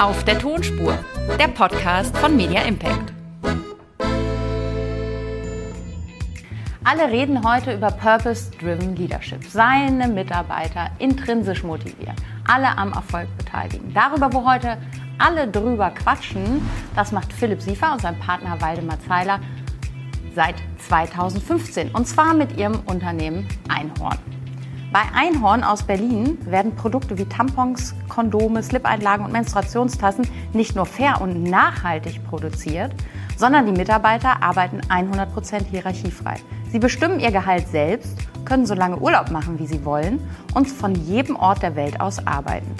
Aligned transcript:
Auf 0.00 0.24
der 0.24 0.38
Tonspur, 0.38 0.98
der 1.38 1.48
Podcast 1.48 2.16
von 2.18 2.36
Media 2.36 2.62
Impact. 2.62 3.12
Alle 6.84 7.10
reden 7.10 7.46
heute 7.46 7.74
über 7.74 7.90
Purpose-Driven 7.90 8.96
Leadership. 8.96 9.44
Seine 9.44 10.08
Mitarbeiter 10.08 10.90
intrinsisch 10.98 11.62
motivieren, 11.62 12.16
alle 12.46 12.78
am 12.78 12.92
Erfolg 12.92 13.28
beteiligen. 13.36 13.92
Darüber, 13.92 14.32
wo 14.32 14.50
heute 14.50 14.78
alle 15.18 15.48
drüber 15.48 15.90
quatschen, 15.90 16.66
das 16.96 17.12
macht 17.12 17.32
Philipp 17.32 17.60
Siefer 17.60 17.92
und 17.92 18.00
sein 18.00 18.18
Partner 18.20 18.60
Waldemar 18.60 18.98
Zeiler 19.06 19.40
seit 20.34 20.54
2015. 20.78 21.90
Und 21.90 22.06
zwar 22.06 22.32
mit 22.32 22.56
ihrem 22.56 22.80
Unternehmen 22.86 23.46
Einhorn. 23.68 24.37
Bei 24.90 25.02
Einhorn 25.14 25.64
aus 25.64 25.82
Berlin 25.82 26.38
werden 26.46 26.74
Produkte 26.74 27.18
wie 27.18 27.26
Tampons, 27.26 27.94
Kondome, 28.08 28.62
Slip-Einlagen 28.62 29.22
und 29.22 29.32
Menstruationstassen 29.32 30.26
nicht 30.54 30.76
nur 30.76 30.86
fair 30.86 31.20
und 31.20 31.42
nachhaltig 31.42 32.26
produziert, 32.26 32.94
sondern 33.36 33.66
die 33.66 33.72
Mitarbeiter 33.72 34.42
arbeiten 34.42 34.80
100% 34.88 35.66
hierarchiefrei. 35.66 36.36
Sie 36.72 36.78
bestimmen 36.78 37.20
ihr 37.20 37.30
Gehalt 37.30 37.68
selbst, 37.68 38.16
können 38.46 38.64
so 38.64 38.72
lange 38.72 38.98
Urlaub 38.98 39.30
machen, 39.30 39.58
wie 39.58 39.66
sie 39.66 39.84
wollen 39.84 40.20
und 40.54 40.70
von 40.70 40.94
jedem 40.94 41.36
Ort 41.36 41.62
der 41.62 41.76
Welt 41.76 42.00
aus 42.00 42.26
arbeiten. 42.26 42.74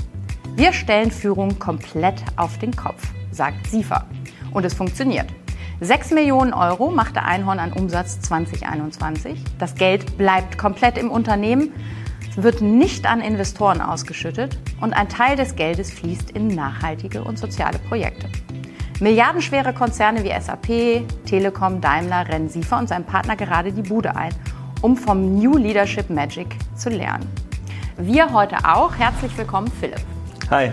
Wir 0.56 0.72
stellen 0.72 1.10
Führung 1.10 1.58
komplett 1.58 2.24
auf 2.36 2.56
den 2.56 2.74
Kopf, 2.74 3.06
sagt 3.32 3.66
SIFA. 3.66 4.06
Und 4.54 4.64
es 4.64 4.72
funktioniert. 4.72 5.26
6 5.80 6.10
Millionen 6.10 6.54
Euro 6.54 6.90
machte 6.90 7.22
Einhorn 7.22 7.60
an 7.60 7.72
Umsatz 7.72 8.20
2021. 8.22 9.44
Das 9.60 9.76
Geld 9.76 10.18
bleibt 10.18 10.58
komplett 10.58 10.98
im 10.98 11.08
Unternehmen, 11.08 11.72
wird 12.42 12.60
nicht 12.60 13.04
an 13.04 13.20
Investoren 13.20 13.80
ausgeschüttet 13.80 14.58
und 14.80 14.92
ein 14.92 15.08
Teil 15.08 15.34
des 15.36 15.56
Geldes 15.56 15.90
fließt 15.90 16.30
in 16.30 16.46
nachhaltige 16.46 17.24
und 17.24 17.36
soziale 17.36 17.78
Projekte. 17.80 18.28
Milliardenschwere 19.00 19.72
Konzerne 19.72 20.22
wie 20.22 20.40
SAP, 20.40 21.04
Telekom, 21.26 21.80
Daimler 21.80 22.28
rennen 22.28 22.48
Siefer 22.48 22.78
und 22.78 22.88
sein 22.88 23.04
Partner 23.04 23.34
gerade 23.34 23.72
die 23.72 23.82
Bude 23.82 24.14
ein, 24.14 24.32
um 24.82 24.96
vom 24.96 25.36
New 25.36 25.56
Leadership 25.56 26.10
Magic 26.10 26.46
zu 26.76 26.90
lernen. 26.90 27.28
Wir 27.96 28.32
heute 28.32 28.56
auch. 28.64 28.94
Herzlich 28.96 29.36
willkommen, 29.36 29.70
Philipp. 29.80 30.00
Hi. 30.50 30.70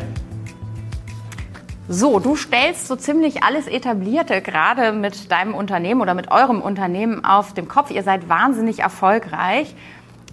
So, 1.88 2.20
du 2.20 2.36
stellst 2.36 2.88
so 2.88 2.96
ziemlich 2.96 3.44
alles 3.44 3.68
Etablierte 3.68 4.42
gerade 4.42 4.92
mit 4.92 5.32
deinem 5.32 5.54
Unternehmen 5.54 6.02
oder 6.02 6.16
mit 6.16 6.32
eurem 6.32 6.62
Unternehmen 6.62 7.24
auf 7.24 7.54
dem 7.54 7.68
Kopf. 7.68 7.92
Ihr 7.92 8.02
seid 8.02 8.28
wahnsinnig 8.28 8.80
erfolgreich. 8.80 9.76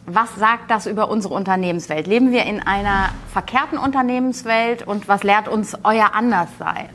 Was 0.06 0.34
sagt 0.34 0.70
das 0.70 0.86
über 0.86 1.10
unsere 1.10 1.34
Unternehmenswelt? 1.34 2.08
Leben 2.08 2.32
wir 2.32 2.44
in 2.44 2.60
einer 2.60 3.10
verkehrten 3.32 3.78
Unternehmenswelt 3.78 4.86
und 4.86 5.06
was 5.06 5.22
lehrt 5.22 5.46
uns 5.46 5.76
euer 5.84 6.14
Anderssein? 6.14 6.88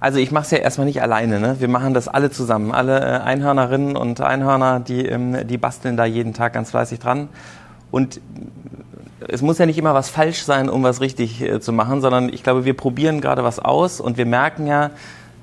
Also 0.00 0.18
ich 0.18 0.32
mache 0.32 0.44
es 0.44 0.50
ja 0.50 0.58
erstmal 0.58 0.86
nicht 0.86 1.00
alleine. 1.00 1.40
Ne? 1.40 1.56
Wir 1.60 1.68
machen 1.68 1.94
das 1.94 2.08
alle 2.08 2.30
zusammen. 2.30 2.72
Alle 2.72 3.00
äh, 3.00 3.20
Einhörnerinnen 3.20 3.96
und 3.96 4.20
Einhörner, 4.20 4.80
die, 4.80 5.06
ähm, 5.06 5.46
die 5.46 5.56
basteln 5.56 5.96
da 5.96 6.04
jeden 6.04 6.34
Tag 6.34 6.52
ganz 6.52 6.70
fleißig 6.70 6.98
dran. 6.98 7.28
Und 7.90 8.20
es 9.28 9.40
muss 9.40 9.58
ja 9.58 9.66
nicht 9.66 9.78
immer 9.78 9.94
was 9.94 10.08
falsch 10.08 10.42
sein, 10.42 10.68
um 10.68 10.82
was 10.82 11.00
richtig 11.00 11.40
äh, 11.40 11.60
zu 11.60 11.72
machen, 11.72 12.00
sondern 12.00 12.28
ich 12.28 12.42
glaube, 12.42 12.64
wir 12.64 12.74
probieren 12.74 13.20
gerade 13.20 13.44
was 13.44 13.58
aus 13.58 14.00
und 14.00 14.18
wir 14.18 14.26
merken 14.26 14.66
ja, 14.66 14.90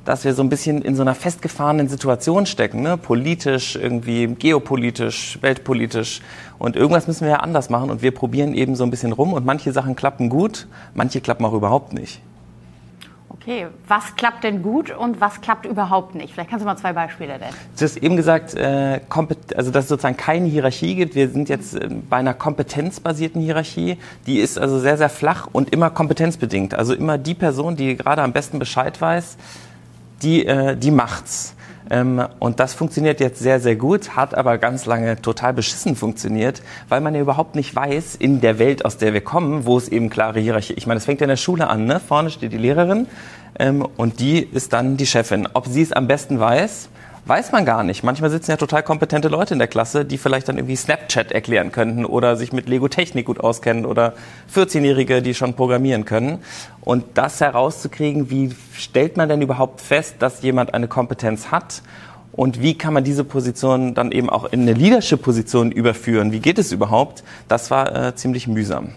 dass 0.06 0.26
wir 0.26 0.34
so 0.34 0.44
ein 0.44 0.50
bisschen 0.50 0.82
in 0.82 0.96
so 0.96 1.02
einer 1.02 1.16
festgefahrenen 1.16 1.88
Situation 1.88 2.46
stecken, 2.46 2.82
ne? 2.82 2.98
politisch, 2.98 3.76
irgendwie 3.76 4.28
geopolitisch, 4.28 5.38
weltpolitisch. 5.42 6.22
Und 6.60 6.76
irgendwas 6.76 7.08
müssen 7.08 7.26
wir 7.26 7.32
ja 7.32 7.40
anders 7.40 7.70
machen 7.70 7.90
und 7.90 8.02
wir 8.02 8.12
probieren 8.12 8.54
eben 8.54 8.76
so 8.76 8.84
ein 8.84 8.92
bisschen 8.92 9.14
rum 9.14 9.34
und 9.34 9.46
manche 9.46 9.72
Sachen 9.72 9.96
klappen 9.96 10.30
gut, 10.30 10.68
manche 10.94 11.22
klappen 11.22 11.46
auch 11.46 11.54
überhaupt 11.54 11.94
nicht. 11.94 12.22
Okay, 13.44 13.68
was 13.90 14.16
klappt 14.16 14.46
denn 14.46 14.62
gut 14.62 14.90
und 14.96 15.20
was 15.20 15.42
klappt 15.42 15.66
überhaupt 15.66 16.16
nicht? 16.16 16.34
Vielleicht 16.34 16.50
kannst 16.50 16.64
du 16.64 16.66
mal 16.68 16.78
zwei 16.78 16.94
Beispiele 16.94 17.38
nennen. 17.40 17.54
Du 17.78 17.84
hast 17.84 17.98
eben 17.98 18.16
gesagt, 18.16 18.54
äh, 18.54 19.02
also 19.58 19.70
dass 19.70 19.86
es 19.86 19.90
sozusagen 19.90 20.16
keine 20.16 20.48
Hierarchie 20.48 20.96
gibt. 20.96 21.16
Wir 21.16 21.28
sind 21.30 21.50
jetzt 21.50 21.76
äh, 21.76 21.90
bei 22.10 22.18
einer 22.18 22.34
kompetenzbasierten 22.34 23.42
Hierarchie. 23.42 23.98
Die 24.28 24.40
ist 24.40 24.58
also 24.58 24.80
sehr, 24.80 24.98
sehr 24.98 25.10
flach 25.10 25.50
und 25.52 25.74
immer 25.74 25.90
kompetenzbedingt. 25.90 26.74
Also 26.74 26.94
immer 26.94 27.18
die 27.18 27.34
Person, 27.34 27.76
die 27.76 27.98
gerade 27.98 28.22
am 28.22 28.32
besten 28.32 28.60
Bescheid 28.60 29.02
weiß, 29.02 29.36
die, 30.24 30.46
äh, 30.46 30.76
die 30.76 30.92
macht's. 30.92 31.56
Ähm, 31.90 32.24
und 32.40 32.60
das 32.60 32.74
funktioniert 32.74 33.20
jetzt 33.20 33.40
sehr, 33.40 33.60
sehr 33.60 33.76
gut, 33.76 34.16
hat 34.16 34.36
aber 34.36 34.58
ganz 34.58 34.86
lange 34.86 35.22
total 35.22 35.54
beschissen 35.54 35.96
funktioniert, 35.96 36.62
weil 36.90 37.02
man 37.02 37.14
ja 37.14 37.22
überhaupt 37.22 37.56
nicht 37.56 37.76
weiß, 37.76 38.16
in 38.16 38.42
der 38.42 38.58
Welt, 38.58 38.86
aus 38.86 38.98
der 38.98 39.14
wir 39.14 39.22
kommen, 39.22 39.66
wo 39.66 39.78
es 39.78 39.90
eben 39.90 40.10
klare 40.10 40.40
Hierarchie. 40.40 40.74
Ich 40.74 40.88
meine, 40.88 41.00
es 41.00 41.06
fängt 41.06 41.20
ja 41.20 41.26
in 41.26 41.30
der 41.30 41.38
Schule 41.38 41.68
an, 41.68 41.86
ne? 41.86 42.00
Vorne 42.00 42.30
steht 42.30 42.54
die 42.54 42.58
Lehrerin 42.58 43.08
ähm, 43.60 43.86
und 43.98 44.20
die 44.20 44.40
ist 44.40 44.74
dann 44.74 44.98
die 44.98 45.06
Chefin. 45.06 45.48
Ob 45.54 45.68
sie 45.68 45.82
es 45.82 45.92
am 45.92 46.08
besten 46.08 46.40
weiß, 46.40 46.90
weiß 47.26 47.52
man 47.52 47.66
gar 47.66 47.84
nicht. 47.84 48.04
Manchmal 48.04 48.30
sitzen 48.30 48.52
ja 48.52 48.58
total 48.58 48.84
kompetente 48.84 49.28
Leute 49.28 49.54
in 49.54 49.60
der 49.60 49.68
Klasse, 49.68 50.06
die 50.06 50.18
vielleicht 50.18 50.50
dann 50.50 50.58
irgendwie 50.58 50.76
Snapchat 50.76 51.32
erklären 51.32 51.72
könnten 51.72 52.06
oder 52.06 52.36
sich 52.36 52.54
mit 52.54 52.68
Lego 52.68 52.88
Technik 52.88 53.26
gut 53.26 53.40
auskennen 53.40 53.86
oder 53.86 54.14
14-Jährige, 54.54 55.22
die 55.22 55.34
schon 55.34 55.54
programmieren 55.54 56.06
können. 56.06 56.40
Und 56.82 57.06
das 57.16 57.40
herauszukriegen, 57.42 58.30
wie 58.30 58.56
stellt 58.76 59.18
man 59.18 59.30
denn 59.30 59.42
überhaupt 59.42 59.82
fest, 59.82 60.16
dass 60.20 60.42
jemand 60.42 60.74
eine 60.74 60.88
Kompetenz 60.88 61.52
hat 61.52 61.82
und 62.34 62.62
wie 62.62 62.78
kann 62.78 62.94
man 62.94 63.04
diese 63.04 63.24
Position 63.24 63.94
dann 63.94 64.12
eben 64.12 64.30
auch 64.30 64.46
in 64.46 64.62
eine 64.62 64.74
Leadership-Position 64.74 65.72
überführen? 65.72 66.32
Wie 66.32 66.40
geht 66.40 66.58
es 66.58 66.72
überhaupt? 66.72 67.24
Das 67.48 67.70
war 67.70 67.96
äh, 67.96 68.16
ziemlich 68.16 68.48
mühsam. 68.48 68.90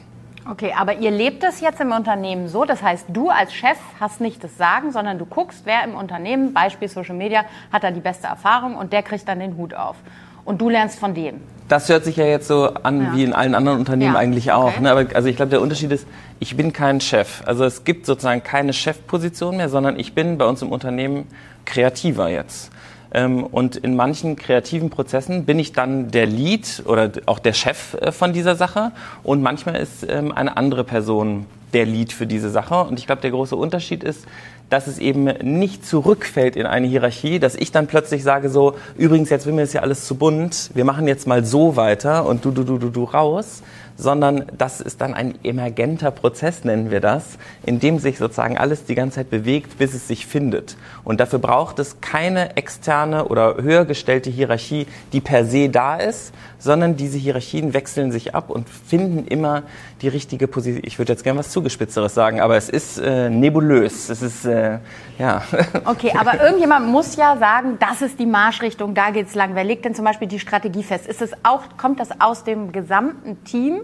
Okay, 0.49 0.73
aber 0.79 0.99
ihr 0.99 1.11
lebt 1.11 1.43
es 1.43 1.61
jetzt 1.61 1.81
im 1.81 1.91
Unternehmen 1.91 2.47
so, 2.47 2.65
das 2.65 2.81
heißt, 2.81 3.07
du 3.09 3.31
als 3.31 3.53
Chef 3.53 3.79
hast 3.99 4.21
nicht 4.21 4.45
das 4.45 4.57
Sagen, 4.57 4.93
sondern 4.93 5.19
du 5.19 5.27
guckst, 5.27 5.62
wer 5.65 5.83
im 5.83 5.95
Unternehmen, 5.95 6.53
Beispiel 6.53 6.89
Social 6.89 7.17
Media, 7.17 7.45
hat 7.73 7.83
da 7.83 7.91
die 7.91 8.01
beste 8.01 8.29
Erfahrung 8.29 8.77
und 8.77 8.93
der 8.93 9.03
kriegt 9.03 9.27
dann 9.27 9.41
den 9.41 9.56
Hut 9.56 9.75
auf. 9.75 9.97
Und 10.45 10.61
du 10.61 10.69
lernst 10.69 11.01
von 11.01 11.15
dem. 11.15 11.41
Das 11.67 11.89
hört 11.89 12.05
sich 12.05 12.17
ja 12.17 12.25
jetzt 12.25 12.47
so 12.47 12.73
an 12.75 13.03
ja. 13.03 13.15
wie 13.15 13.25
in 13.25 13.33
allen 13.33 13.56
anderen 13.56 13.81
Unternehmen 13.81 14.15
ja. 14.15 14.21
eigentlich 14.21 14.53
auch. 14.53 14.69
Okay. 14.69 14.83
Ne? 14.83 14.91
Aber 14.93 15.06
also 15.15 15.29
ich 15.29 15.35
glaube, 15.35 15.51
der 15.51 15.61
Unterschied 15.61 15.91
ist, 15.91 16.06
ich 16.39 16.57
bin 16.57 16.73
kein 16.73 17.01
Chef. 17.01 17.43
Also 17.47 17.65
es 17.65 17.85
gibt 17.85 18.07
sozusagen 18.07 18.43
keine 18.43 18.73
Chefposition 18.73 19.57
mehr, 19.57 19.69
sondern 19.69 19.99
ich 19.99 20.15
bin 20.15 20.39
bei 20.39 20.47
uns 20.47 20.63
im 20.63 20.73
Unternehmen 20.73 21.27
kreativer 21.65 22.29
jetzt. 22.29 22.71
Ähm, 23.13 23.45
und 23.45 23.77
in 23.77 23.97
manchen 23.97 24.37
kreativen 24.37 24.91
Prozessen 24.91 25.45
bin 25.45 25.59
ich 25.59 25.73
dann 25.73 26.11
der 26.11 26.27
Lead 26.27 26.83
oder 26.87 27.11
auch 27.27 27.39
der 27.39 27.53
Chef 27.53 27.95
äh, 27.95 28.13
von 28.13 28.33
dieser 28.33 28.57
Sache. 28.57 28.93
Und 29.23 29.43
manchmal 29.43 29.77
ist 29.77 30.07
ähm, 30.09 30.33
eine 30.33 30.57
andere 30.57 30.85
Person 30.85 31.47
der 31.73 31.87
Lead 31.87 32.13
für 32.13 32.27
diese 32.27 32.51
Sache. 32.51 32.85
Und 32.85 32.99
ich 32.99 33.07
glaube, 33.07 33.23
der 33.23 33.31
große 33.31 33.57
Unterschied 33.57 34.05
ist, 34.05 34.27
dass 34.69 34.87
es 34.89 34.99
eben 34.99 35.25
nicht 35.25 35.87
zurückfällt 35.87 36.57
in 36.57 36.67
eine 36.67 36.87
Hierarchie, 36.87 37.39
dass 37.39 37.55
ich 37.55 37.71
dann 37.71 37.87
plötzlich 37.87 38.23
sage 38.23 38.49
so, 38.51 38.75
übrigens, 38.97 39.31
jetzt 39.31 39.47
will 39.47 39.53
mir 39.53 39.61
das 39.61 39.73
ja 39.73 39.83
alles 39.83 40.07
zu 40.07 40.17
bunt, 40.17 40.71
wir 40.75 40.85
machen 40.85 41.07
jetzt 41.07 41.27
mal 41.27 41.45
so 41.45 41.77
weiter 41.77 42.27
und 42.27 42.45
du, 42.45 42.51
du, 42.51 42.65
du, 42.65 42.79
du, 42.79 42.91
du 42.91 43.05
raus, 43.05 43.63
sondern 43.97 44.47
das 44.57 44.81
ist 44.81 45.01
dann 45.01 45.15
ein 45.15 45.39
emergenter 45.43 46.11
Prozess, 46.11 46.65
nennen 46.65 46.91
wir 46.91 47.01
das, 47.01 47.39
in 47.65 47.81
dem 47.81 47.99
sich 47.99 48.19
sozusagen 48.19 48.59
alles 48.59 48.84
die 48.84 48.95
ganze 48.95 49.17
Zeit 49.17 49.31
bewegt, 49.31 49.79
bis 49.79 49.95
es 49.95 50.07
sich 50.09 50.27
findet. 50.27 50.77
Und 51.05 51.21
dafür 51.21 51.39
braucht 51.39 51.79
es 51.79 52.01
keine 52.01 52.56
externe 52.56 53.27
oder 53.27 53.56
höher 53.56 53.85
gestellte 53.85 54.31
Hierarchie, 54.31 54.87
die 55.12 55.21
per 55.21 55.45
se 55.45 55.69
da 55.69 55.97
ist, 55.97 56.33
sondern 56.59 56.97
diese 56.97 57.19
Hierarchien 57.19 57.75
wechseln 57.75 58.12
sich 58.12 58.35
ab 58.35 58.51
und 58.51 58.69
finden 58.69 59.27
immer 59.27 59.62
die 60.03 60.09
richtige 60.09 60.49
Position. 60.49 60.83
Ich 60.85 60.99
würde 60.99 61.12
jetzt 61.12 61.25
gerne 61.25 61.39
was 61.39 61.51
Zugespitzteres 61.51 62.15
sagen, 62.15 62.41
aber 62.41 62.56
es 62.56 62.69
ist 62.69 62.99
äh, 62.99 63.31
nebulös. 63.31 64.11
Es 64.11 64.23
ist, 64.23 64.45
äh, 64.45 64.79
ja. 65.19 65.43
Okay, 65.85 66.12
aber 66.19 66.43
irgendjemand 66.43 66.89
muss 66.89 67.17
ja 67.17 67.37
sagen, 67.39 67.79
das 67.79 68.03
ist 68.03 68.19
die 68.19 68.27
Marschrichtung, 68.27 68.95
da 68.95 69.11
geht 69.11 69.29
es 69.29 69.35
lang. 69.35 69.55
Wer 69.55 69.65
legt 69.65 69.85
denn 69.85 69.95
zum 69.95 70.05
Beispiel 70.05 70.29
die 70.29 70.39
Strategie 70.39 70.83
fest? 70.83 71.06
Ist 71.06 71.23
es 71.23 71.33
auch, 71.43 71.62
kommt 71.77 72.01
das 72.01 72.21
aus 72.21 72.45
dem 72.45 72.73
gesamten 72.73 73.43
Team? 73.45 73.81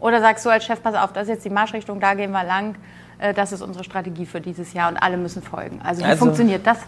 Oder 0.00 0.20
sagst 0.20 0.44
du 0.44 0.50
als 0.50 0.64
Chef, 0.64 0.82
pass 0.82 0.94
auf, 0.94 1.12
das 1.12 1.24
ist 1.24 1.28
jetzt 1.28 1.44
die 1.44 1.50
Marschrichtung, 1.50 2.00
da 2.00 2.14
gehen 2.14 2.32
wir 2.32 2.44
lang, 2.44 2.76
äh, 3.18 3.32
das 3.34 3.52
ist 3.52 3.62
unsere 3.62 3.84
Strategie 3.84 4.26
für 4.26 4.40
dieses 4.40 4.72
Jahr 4.72 4.88
und 4.88 4.96
alle 4.96 5.16
müssen 5.16 5.42
folgen. 5.42 5.80
Also 5.82 6.02
wie 6.02 6.06
also, 6.06 6.24
funktioniert 6.24 6.66
das? 6.66 6.78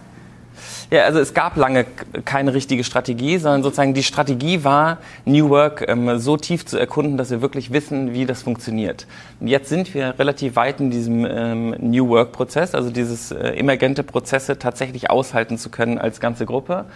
Ja, 0.91 1.05
also 1.05 1.21
es 1.21 1.35
gab 1.35 1.57
lange 1.57 1.87
keine 2.25 2.55
richtige 2.55 2.83
Strategie, 2.83 3.39
sondern 3.39 3.63
sozusagen 3.63 3.95
die 3.95 4.03
Strategie 4.03 4.65
war, 4.65 4.99
New 5.25 5.49
Work 5.51 5.85
ähm, 5.87 6.19
so 6.19 6.37
tief 6.37 6.67
zu 6.67 6.79
erkunden, 6.79 7.17
dass 7.17 7.31
wir 7.31 7.41
wirklich 7.43 7.73
wissen, 7.73 8.13
wie 8.13 8.27
das 8.27 8.43
funktioniert. 8.43 9.07
Jetzt 9.41 9.69
sind 9.69 9.95
wir 9.95 10.19
relativ 10.19 10.57
weit 10.57 10.81
in 10.81 10.91
diesem 10.91 11.25
ähm, 11.25 11.77
New 11.79 12.09
Work-Prozess, 12.09 12.75
also 12.75 12.91
dieses 12.91 13.31
äh, 13.31 13.51
emergente 13.51 14.03
Prozesse 14.03 14.59
tatsächlich 14.59 15.11
aushalten 15.11 15.59
zu 15.59 15.71
können 15.71 15.99
als 15.99 16.21
ganze 16.21 16.47
Gruppe. 16.47 16.87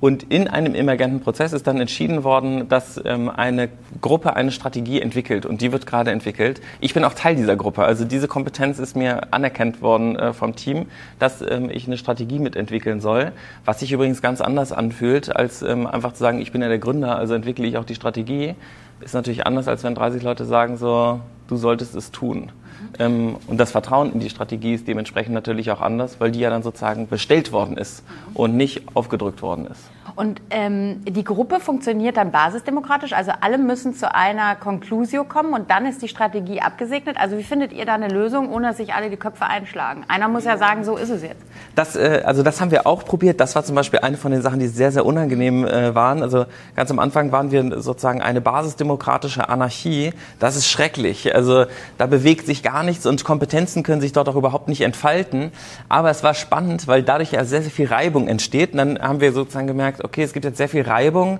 Und 0.00 0.22
in 0.24 0.48
einem 0.48 0.74
emergenten 0.74 1.20
Prozess 1.20 1.52
ist 1.52 1.66
dann 1.66 1.78
entschieden 1.78 2.24
worden, 2.24 2.68
dass 2.70 2.98
ähm, 3.04 3.28
eine 3.28 3.68
Gruppe 4.00 4.34
eine 4.34 4.50
Strategie 4.50 5.00
entwickelt 5.00 5.44
und 5.44 5.60
die 5.60 5.72
wird 5.72 5.86
gerade 5.86 6.10
entwickelt. 6.10 6.62
Ich 6.80 6.94
bin 6.94 7.04
auch 7.04 7.12
Teil 7.12 7.36
dieser 7.36 7.54
Gruppe. 7.54 7.84
Also 7.84 8.06
diese 8.06 8.26
Kompetenz 8.26 8.78
ist 8.78 8.96
mir 8.96 9.32
anerkannt 9.32 9.82
worden 9.82 10.16
äh, 10.16 10.32
vom 10.32 10.56
Team, 10.56 10.86
dass 11.18 11.42
ähm, 11.42 11.68
ich 11.70 11.86
eine 11.86 11.98
Strategie 11.98 12.38
mitentwickeln 12.38 13.00
soll, 13.00 13.32
was 13.66 13.80
sich 13.80 13.92
übrigens 13.92 14.22
ganz 14.22 14.40
anders 14.40 14.72
anfühlt, 14.72 15.36
als 15.36 15.60
ähm, 15.60 15.86
einfach 15.86 16.14
zu 16.14 16.20
sagen, 16.20 16.40
ich 16.40 16.50
bin 16.50 16.62
ja 16.62 16.68
der 16.68 16.78
Gründer, 16.78 17.16
also 17.16 17.34
entwickle 17.34 17.66
ich 17.66 17.76
auch 17.76 17.84
die 17.84 17.94
Strategie. 17.94 18.54
Ist 19.02 19.14
natürlich 19.14 19.46
anders, 19.46 19.68
als 19.68 19.84
wenn 19.84 19.94
30 19.94 20.22
Leute 20.22 20.46
sagen 20.46 20.78
so, 20.78 21.20
du 21.48 21.56
solltest 21.56 21.94
es 21.94 22.10
tun. 22.10 22.52
Ähm, 22.98 23.36
und 23.46 23.58
das 23.58 23.70
Vertrauen 23.70 24.12
in 24.12 24.20
die 24.20 24.30
Strategie 24.30 24.74
ist 24.74 24.88
dementsprechend 24.88 25.34
natürlich 25.34 25.70
auch 25.70 25.80
anders, 25.80 26.20
weil 26.20 26.30
die 26.30 26.40
ja 26.40 26.50
dann 26.50 26.62
sozusagen 26.62 27.08
bestellt 27.08 27.52
worden 27.52 27.76
ist 27.76 28.02
und 28.34 28.56
nicht 28.56 28.82
aufgedrückt 28.94 29.42
worden 29.42 29.66
ist. 29.66 29.90
Und 30.20 30.42
ähm, 30.50 31.00
die 31.08 31.24
Gruppe 31.24 31.60
funktioniert 31.60 32.18
dann 32.18 32.30
basisdemokratisch, 32.30 33.14
also 33.14 33.32
alle 33.40 33.56
müssen 33.56 33.94
zu 33.94 34.14
einer 34.14 34.54
Conclusio 34.54 35.24
kommen 35.24 35.54
und 35.54 35.70
dann 35.70 35.86
ist 35.86 36.02
die 36.02 36.08
Strategie 36.08 36.60
abgesegnet. 36.60 37.16
Also 37.18 37.38
wie 37.38 37.42
findet 37.42 37.72
ihr 37.72 37.86
da 37.86 37.94
eine 37.94 38.08
Lösung, 38.08 38.52
ohne 38.52 38.68
dass 38.68 38.76
sich 38.76 38.92
alle 38.92 39.08
die 39.08 39.16
Köpfe 39.16 39.46
einschlagen? 39.46 40.04
Einer 40.08 40.28
muss 40.28 40.44
ja 40.44 40.58
sagen, 40.58 40.84
so 40.84 40.98
ist 40.98 41.08
es 41.08 41.22
jetzt. 41.22 41.40
Das, 41.74 41.96
äh, 41.96 42.20
also 42.22 42.42
das 42.42 42.60
haben 42.60 42.70
wir 42.70 42.86
auch 42.86 43.06
probiert. 43.06 43.40
Das 43.40 43.54
war 43.54 43.64
zum 43.64 43.74
Beispiel 43.74 44.00
eine 44.00 44.18
von 44.18 44.30
den 44.30 44.42
Sachen, 44.42 44.60
die 44.60 44.68
sehr, 44.68 44.92
sehr 44.92 45.06
unangenehm 45.06 45.66
äh, 45.66 45.94
waren. 45.94 46.22
Also 46.22 46.44
ganz 46.76 46.90
am 46.90 46.98
Anfang 46.98 47.32
waren 47.32 47.50
wir 47.50 47.80
sozusagen 47.80 48.20
eine 48.20 48.42
basisdemokratische 48.42 49.48
Anarchie. 49.48 50.12
Das 50.38 50.54
ist 50.54 50.68
schrecklich. 50.68 51.34
Also 51.34 51.64
da 51.96 52.04
bewegt 52.04 52.44
sich 52.44 52.62
gar 52.62 52.82
nichts 52.82 53.06
und 53.06 53.24
Kompetenzen 53.24 53.82
können 53.84 54.02
sich 54.02 54.12
dort 54.12 54.28
auch 54.28 54.36
überhaupt 54.36 54.68
nicht 54.68 54.82
entfalten. 54.82 55.50
Aber 55.88 56.10
es 56.10 56.22
war 56.22 56.34
spannend, 56.34 56.88
weil 56.88 57.02
dadurch 57.02 57.32
ja 57.32 57.46
sehr, 57.46 57.62
sehr 57.62 57.70
viel 57.70 57.86
Reibung 57.86 58.28
entsteht. 58.28 58.72
Und 58.72 58.76
dann 58.76 58.98
haben 59.00 59.22
wir 59.22 59.32
sozusagen 59.32 59.66
gemerkt, 59.66 60.09
okay, 60.10 60.24
es 60.24 60.32
gibt 60.32 60.44
jetzt 60.44 60.58
sehr 60.58 60.68
viel 60.68 60.82
Reibung. 60.82 61.38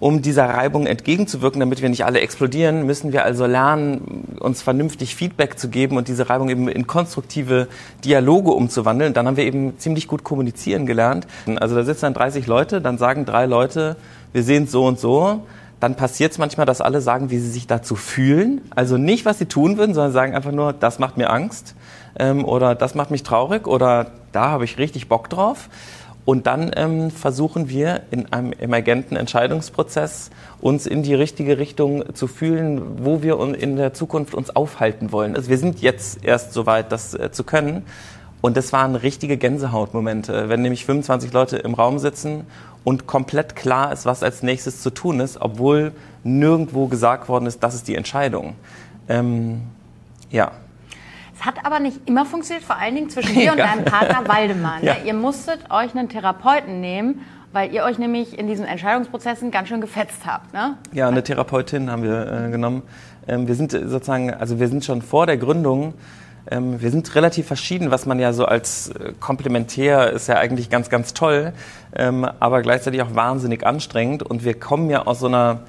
Um 0.00 0.22
dieser 0.22 0.48
Reibung 0.48 0.86
entgegenzuwirken, 0.86 1.60
damit 1.60 1.82
wir 1.82 1.88
nicht 1.90 2.04
alle 2.06 2.20
explodieren, 2.20 2.86
müssen 2.86 3.12
wir 3.12 3.24
also 3.24 3.44
lernen, 3.44 4.36
uns 4.40 4.62
vernünftig 4.62 5.14
Feedback 5.14 5.58
zu 5.58 5.68
geben 5.68 5.96
und 5.96 6.08
diese 6.08 6.30
Reibung 6.30 6.48
eben 6.48 6.68
in 6.68 6.86
konstruktive 6.86 7.68
Dialoge 8.02 8.50
umzuwandeln. 8.52 9.12
Dann 9.12 9.26
haben 9.26 9.36
wir 9.36 9.44
eben 9.44 9.78
ziemlich 9.78 10.08
gut 10.08 10.24
kommunizieren 10.24 10.86
gelernt. 10.86 11.26
Also 11.56 11.74
da 11.74 11.84
sitzen 11.84 12.06
dann 12.06 12.14
30 12.14 12.46
Leute, 12.46 12.80
dann 12.80 12.98
sagen 12.98 13.26
drei 13.26 13.46
Leute, 13.46 13.96
wir 14.32 14.42
sehen 14.42 14.64
es 14.64 14.72
so 14.72 14.86
und 14.86 14.98
so. 14.98 15.46
Dann 15.80 15.96
passiert 15.96 16.32
es 16.32 16.38
manchmal, 16.38 16.66
dass 16.66 16.80
alle 16.80 17.00
sagen, 17.00 17.30
wie 17.30 17.38
sie 17.38 17.50
sich 17.50 17.66
dazu 17.66 17.94
fühlen. 17.94 18.62
Also 18.70 18.96
nicht, 18.96 19.26
was 19.26 19.38
sie 19.38 19.46
tun 19.46 19.76
würden, 19.76 19.94
sondern 19.94 20.12
sagen 20.12 20.34
einfach 20.34 20.52
nur, 20.52 20.72
das 20.72 20.98
macht 20.98 21.18
mir 21.18 21.30
Angst 21.30 21.74
ähm, 22.18 22.44
oder 22.44 22.74
das 22.74 22.94
macht 22.94 23.10
mich 23.10 23.22
traurig 23.22 23.66
oder 23.66 24.06
da 24.32 24.48
habe 24.48 24.64
ich 24.64 24.78
richtig 24.78 25.08
Bock 25.08 25.28
drauf. 25.28 25.68
Und 26.24 26.46
dann 26.46 26.70
ähm, 26.76 27.10
versuchen 27.10 27.68
wir 27.68 28.02
in 28.10 28.32
einem 28.32 28.52
emergenten 28.52 29.16
Entscheidungsprozess 29.16 30.30
uns 30.60 30.86
in 30.86 31.02
die 31.02 31.14
richtige 31.14 31.58
Richtung 31.58 32.14
zu 32.14 32.26
fühlen, 32.26 33.04
wo 33.04 33.22
wir 33.22 33.40
in 33.54 33.76
der 33.76 33.94
Zukunft 33.94 34.34
uns 34.34 34.54
aufhalten 34.54 35.12
wollen. 35.12 35.34
Also 35.34 35.48
wir 35.48 35.58
sind 35.58 35.80
jetzt 35.80 36.22
erst 36.24 36.52
so 36.52 36.66
weit, 36.66 36.92
das 36.92 37.14
äh, 37.14 37.32
zu 37.32 37.44
können. 37.44 37.84
Und 38.42 38.56
das 38.56 38.72
waren 38.72 38.96
richtige 38.96 39.36
Gänsehautmomente, 39.36 40.48
wenn 40.48 40.62
nämlich 40.62 40.86
25 40.86 41.32
Leute 41.32 41.58
im 41.58 41.74
Raum 41.74 41.98
sitzen 41.98 42.46
und 42.84 43.06
komplett 43.06 43.54
klar 43.54 43.92
ist, 43.92 44.06
was 44.06 44.22
als 44.22 44.42
nächstes 44.42 44.80
zu 44.82 44.90
tun 44.90 45.20
ist, 45.20 45.40
obwohl 45.40 45.92
nirgendwo 46.24 46.86
gesagt 46.86 47.28
worden 47.28 47.46
ist, 47.46 47.62
das 47.62 47.74
ist 47.74 47.88
die 47.88 47.96
Entscheidung. 47.96 48.54
Ähm, 49.08 49.62
ja. 50.30 50.52
Es 51.40 51.46
hat 51.46 51.64
aber 51.64 51.80
nicht 51.80 52.06
immer 52.06 52.26
funktioniert, 52.26 52.64
vor 52.64 52.76
allen 52.76 52.94
Dingen 52.94 53.08
zwischen 53.08 53.34
dir 53.38 53.52
und 53.52 53.58
deinem 53.58 53.84
Partner 53.84 54.28
Waldemar. 54.28 54.70
Ne? 54.80 54.86
Ja. 54.86 54.96
Ihr 55.04 55.14
musstet 55.14 55.70
euch 55.70 55.94
einen 55.94 56.08
Therapeuten 56.08 56.80
nehmen, 56.80 57.22
weil 57.52 57.72
ihr 57.72 57.82
euch 57.82 57.98
nämlich 57.98 58.38
in 58.38 58.46
diesen 58.46 58.64
Entscheidungsprozessen 58.64 59.50
ganz 59.50 59.68
schön 59.68 59.80
gefetzt 59.80 60.26
habt. 60.26 60.52
Ne? 60.54 60.76
Ja, 60.92 61.08
eine 61.08 61.22
Therapeutin 61.22 61.90
haben 61.90 62.02
wir 62.02 62.46
äh, 62.46 62.50
genommen. 62.50 62.82
Ähm, 63.26 63.48
wir 63.48 63.54
sind 63.54 63.72
sozusagen, 63.72 64.32
also 64.32 64.60
wir 64.60 64.68
sind 64.68 64.84
schon 64.84 65.02
vor 65.02 65.26
der 65.26 65.38
Gründung 65.38 65.94
ähm, 66.50 66.80
wir 66.80 66.90
sind 66.90 67.14
relativ 67.14 67.46
verschieden, 67.46 67.90
was 67.90 68.06
man 68.06 68.18
ja 68.18 68.32
so 68.32 68.44
als 68.46 68.88
äh, 68.88 69.12
komplementär 69.20 70.10
ist 70.10 70.26
ja 70.26 70.36
eigentlich 70.36 70.70
ganz, 70.70 70.88
ganz 70.88 71.12
toll, 71.12 71.52
ähm, 71.94 72.26
aber 72.40 72.62
gleichzeitig 72.62 73.02
auch 73.02 73.14
wahnsinnig 73.14 73.66
anstrengend. 73.66 74.22
Und 74.22 74.44
wir 74.44 74.58
kommen 74.58 74.88
ja 74.88 75.06
aus 75.06 75.20
so 75.20 75.26
einer 75.26 75.60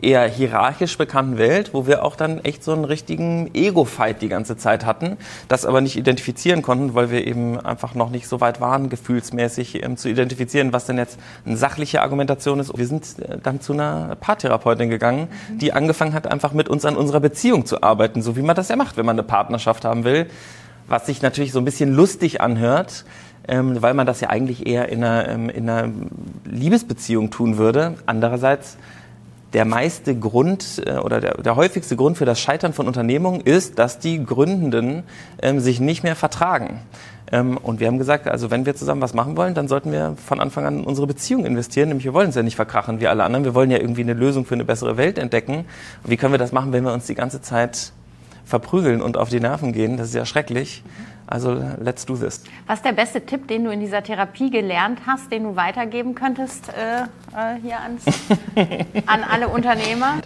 eher 0.00 0.26
hierarchisch 0.28 0.96
bekannten 0.96 1.38
Welt, 1.38 1.74
wo 1.74 1.86
wir 1.86 2.04
auch 2.04 2.16
dann 2.16 2.44
echt 2.44 2.62
so 2.62 2.72
einen 2.72 2.84
richtigen 2.84 3.50
Ego-Fight 3.54 4.22
die 4.22 4.28
ganze 4.28 4.56
Zeit 4.56 4.86
hatten, 4.86 5.16
das 5.48 5.64
aber 5.64 5.80
nicht 5.80 5.96
identifizieren 5.96 6.62
konnten, 6.62 6.94
weil 6.94 7.10
wir 7.10 7.26
eben 7.26 7.58
einfach 7.60 7.94
noch 7.94 8.10
nicht 8.10 8.28
so 8.28 8.40
weit 8.40 8.60
waren, 8.60 8.88
gefühlsmäßig 8.88 9.82
ähm, 9.82 9.96
zu 9.96 10.08
identifizieren, 10.08 10.72
was 10.72 10.86
denn 10.86 10.98
jetzt 10.98 11.18
eine 11.44 11.56
sachliche 11.56 12.02
Argumentation 12.02 12.60
ist. 12.60 12.76
Wir 12.76 12.86
sind 12.86 13.04
äh, 13.18 13.38
dann 13.42 13.60
zu 13.60 13.72
einer 13.72 14.16
Paartherapeutin 14.20 14.88
gegangen, 14.88 15.28
mhm. 15.50 15.58
die 15.58 15.72
angefangen 15.72 16.14
hat, 16.14 16.30
einfach 16.30 16.52
mit 16.52 16.68
uns 16.68 16.84
an 16.84 16.96
unserer 16.96 17.20
Beziehung 17.20 17.66
zu 17.66 17.82
arbeiten, 17.82 18.22
so 18.22 18.36
wie 18.36 18.42
man 18.42 18.56
das 18.56 18.68
ja 18.68 18.76
macht, 18.76 18.96
wenn 18.96 19.06
man 19.06 19.16
eine 19.16 19.24
Partnerschaft 19.24 19.84
haben 19.84 20.04
will, 20.04 20.26
was 20.86 21.06
sich 21.06 21.22
natürlich 21.22 21.52
so 21.52 21.58
ein 21.58 21.64
bisschen 21.64 21.92
lustig 21.92 22.40
anhört, 22.40 23.04
ähm, 23.48 23.80
weil 23.82 23.94
man 23.94 24.06
das 24.06 24.20
ja 24.20 24.28
eigentlich 24.30 24.66
eher 24.66 24.88
in 24.88 25.02
einer, 25.02 25.28
ähm, 25.28 25.48
in 25.48 25.68
einer 25.68 25.92
Liebesbeziehung 26.44 27.30
tun 27.30 27.56
würde. 27.56 27.94
Andererseits 28.06 28.76
der 29.52 29.64
meiste 29.64 30.18
Grund 30.18 30.82
äh, 30.84 30.98
oder 30.98 31.20
der, 31.20 31.34
der, 31.42 31.56
häufigste 31.56 31.96
Grund 31.96 32.18
für 32.18 32.24
das 32.24 32.40
Scheitern 32.40 32.72
von 32.72 32.86
Unternehmungen 32.86 33.40
ist, 33.40 33.78
dass 33.78 33.98
die 33.98 34.24
Gründenden 34.24 35.04
ähm, 35.40 35.60
sich 35.60 35.80
nicht 35.80 36.02
mehr 36.02 36.16
vertragen. 36.16 36.80
Ähm, 37.32 37.56
und 37.56 37.80
wir 37.80 37.86
haben 37.86 37.98
gesagt, 37.98 38.28
also 38.28 38.50
wenn 38.50 38.66
wir 38.66 38.74
zusammen 38.74 39.00
was 39.00 39.14
machen 39.14 39.36
wollen, 39.36 39.54
dann 39.54 39.68
sollten 39.68 39.92
wir 39.92 40.14
von 40.24 40.40
Anfang 40.40 40.66
an 40.66 40.78
in 40.80 40.84
unsere 40.84 41.06
Beziehung 41.06 41.44
investieren. 41.44 41.88
Nämlich 41.88 42.04
wir 42.04 42.14
wollen 42.14 42.26
uns 42.26 42.36
ja 42.36 42.42
nicht 42.42 42.56
verkrachen 42.56 43.00
wie 43.00 43.06
alle 43.06 43.24
anderen. 43.24 43.44
Wir 43.44 43.54
wollen 43.54 43.70
ja 43.70 43.78
irgendwie 43.78 44.02
eine 44.02 44.14
Lösung 44.14 44.44
für 44.44 44.54
eine 44.54 44.64
bessere 44.64 44.96
Welt 44.96 45.18
entdecken. 45.18 45.64
Wie 46.04 46.16
können 46.16 46.32
wir 46.32 46.38
das 46.38 46.52
machen, 46.52 46.72
wenn 46.72 46.84
wir 46.84 46.92
uns 46.92 47.06
die 47.06 47.14
ganze 47.14 47.40
Zeit 47.40 47.92
verprügeln 48.48 49.02
und 49.02 49.16
auf 49.16 49.28
die 49.28 49.40
Nerven 49.40 49.72
gehen? 49.72 49.96
Das 49.96 50.08
ist 50.08 50.14
ja 50.14 50.24
schrecklich. 50.24 50.82
Also 51.26 51.62
let's 51.78 52.06
do 52.06 52.16
this. 52.16 52.42
Was 52.66 52.78
ist 52.78 52.84
der 52.86 52.92
beste 52.92 53.20
Tipp, 53.26 53.46
den 53.48 53.64
du 53.64 53.70
in 53.70 53.80
dieser 53.80 54.02
Therapie 54.02 54.50
gelernt 54.50 55.00
hast, 55.06 55.30
den 55.30 55.44
du 55.44 55.56
weitergeben 55.56 56.14
könntest 56.14 56.70
äh, 56.70 57.02
äh 57.02 57.60
hier 57.62 57.80
ans, 57.80 58.04
an 59.06 59.20
alle 59.30 59.48
Unternehmer? 59.48 60.22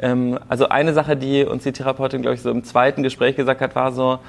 Ähm, 0.00 0.38
also 0.48 0.68
eine 0.68 0.94
Sache, 0.94 1.16
die 1.16 1.44
uns 1.44 1.64
die 1.64 1.72
Therapeutin, 1.72 2.22
glaube 2.22 2.36
ich, 2.36 2.40
so 2.40 2.50
im 2.50 2.64
zweiten 2.64 3.02
Gespräch 3.02 3.36
gesagt 3.36 3.60
hat, 3.60 3.74
war 3.74 3.92
so, 3.92 4.20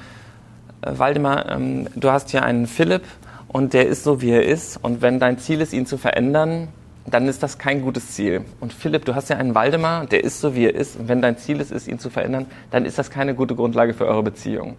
äh, 0.82 0.98
Waldemar, 0.98 1.50
ähm, 1.50 1.88
du 1.96 2.10
hast 2.10 2.30
hier 2.30 2.42
einen 2.42 2.66
Philipp 2.66 3.04
und 3.48 3.72
der 3.72 3.86
ist 3.86 4.04
so, 4.04 4.20
wie 4.20 4.30
er 4.30 4.44
ist. 4.44 4.76
Und 4.82 5.00
wenn 5.00 5.18
dein 5.18 5.38
Ziel 5.38 5.62
ist, 5.62 5.72
ihn 5.72 5.86
zu 5.86 5.96
verändern, 5.96 6.68
dann 7.10 7.28
ist 7.28 7.42
das 7.42 7.58
kein 7.58 7.82
gutes 7.82 8.12
Ziel. 8.12 8.44
Und 8.60 8.72
Philipp, 8.72 9.04
du 9.04 9.14
hast 9.14 9.28
ja 9.30 9.36
einen 9.36 9.54
Waldemar, 9.54 10.06
der 10.06 10.24
ist 10.24 10.40
so, 10.40 10.54
wie 10.54 10.66
er 10.66 10.74
ist. 10.74 10.98
Und 10.98 11.08
wenn 11.08 11.22
dein 11.22 11.36
Ziel 11.38 11.60
ist, 11.60 11.72
ist, 11.72 11.88
ihn 11.88 11.98
zu 11.98 12.10
verändern, 12.10 12.46
dann 12.70 12.84
ist 12.84 12.98
das 12.98 13.10
keine 13.10 13.34
gute 13.34 13.54
Grundlage 13.54 13.94
für 13.94 14.06
eure 14.06 14.22
Beziehung. 14.22 14.76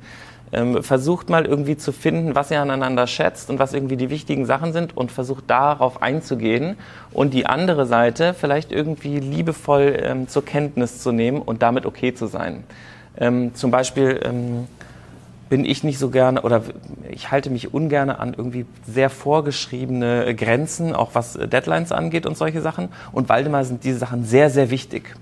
Ähm, 0.54 0.84
versucht 0.84 1.30
mal 1.30 1.46
irgendwie 1.46 1.78
zu 1.78 1.94
finden, 1.94 2.36
was 2.36 2.52
ihr 2.52 2.62
aneinander 2.62 3.08
schätzt 3.08 3.50
und 3.50 3.60
was 3.60 3.74
irgendwie 3.74 3.96
die 3.96 4.10
wichtigen 4.10 4.46
Sachen 4.46 4.74
sind 4.74 4.98
und 4.98 5.12
versucht 5.12 5.46
darauf 5.50 6.02
einzugehen 6.02 6.76
und 7.14 7.34
die 7.34 7.46
andere 7.46 7.86
Seite 7.86 8.34
vielleicht 8.34 8.72
irgendwie 8.72 9.20
liebevoll 9.20 9.98
ähm, 10.04 10.28
zur 10.28 10.44
Kenntnis 10.44 11.00
zu 11.02 11.14
nehmen 11.14 11.42
und 11.42 11.62
damit 11.62 11.86
okay 11.86 12.14
zu 12.14 12.28
sein. 12.28 12.66
Ähm, 13.18 13.56
zum 13.56 13.72
Beispiel 13.72 14.20
ähm, 14.24 14.68
bin 15.52 15.66
ich 15.66 15.84
nicht 15.84 16.00
so 16.00 16.10
gerne 16.10 16.44
oder 16.44 16.64
ich 17.10 17.30
halte 17.30 17.50
mich 17.50 17.74
ungern 17.74 18.10
an 18.10 18.34
irgendwie 18.34 18.66
sehr 18.88 19.10
vorgeschriebene 19.10 20.34
Grenzen, 20.34 20.96
auch 20.96 21.10
was 21.12 21.34
Deadlines 21.34 21.92
angeht 21.92 22.26
und 22.26 22.38
solche 22.38 22.62
Sachen. 22.62 22.88
Und 23.12 23.28
Waldemar 23.28 23.66
sind 23.66 23.84
diese 23.84 24.00
Sachen 24.00 24.24
sehr, 24.24 24.50
sehr 24.50 24.72
wichtig 24.72 25.14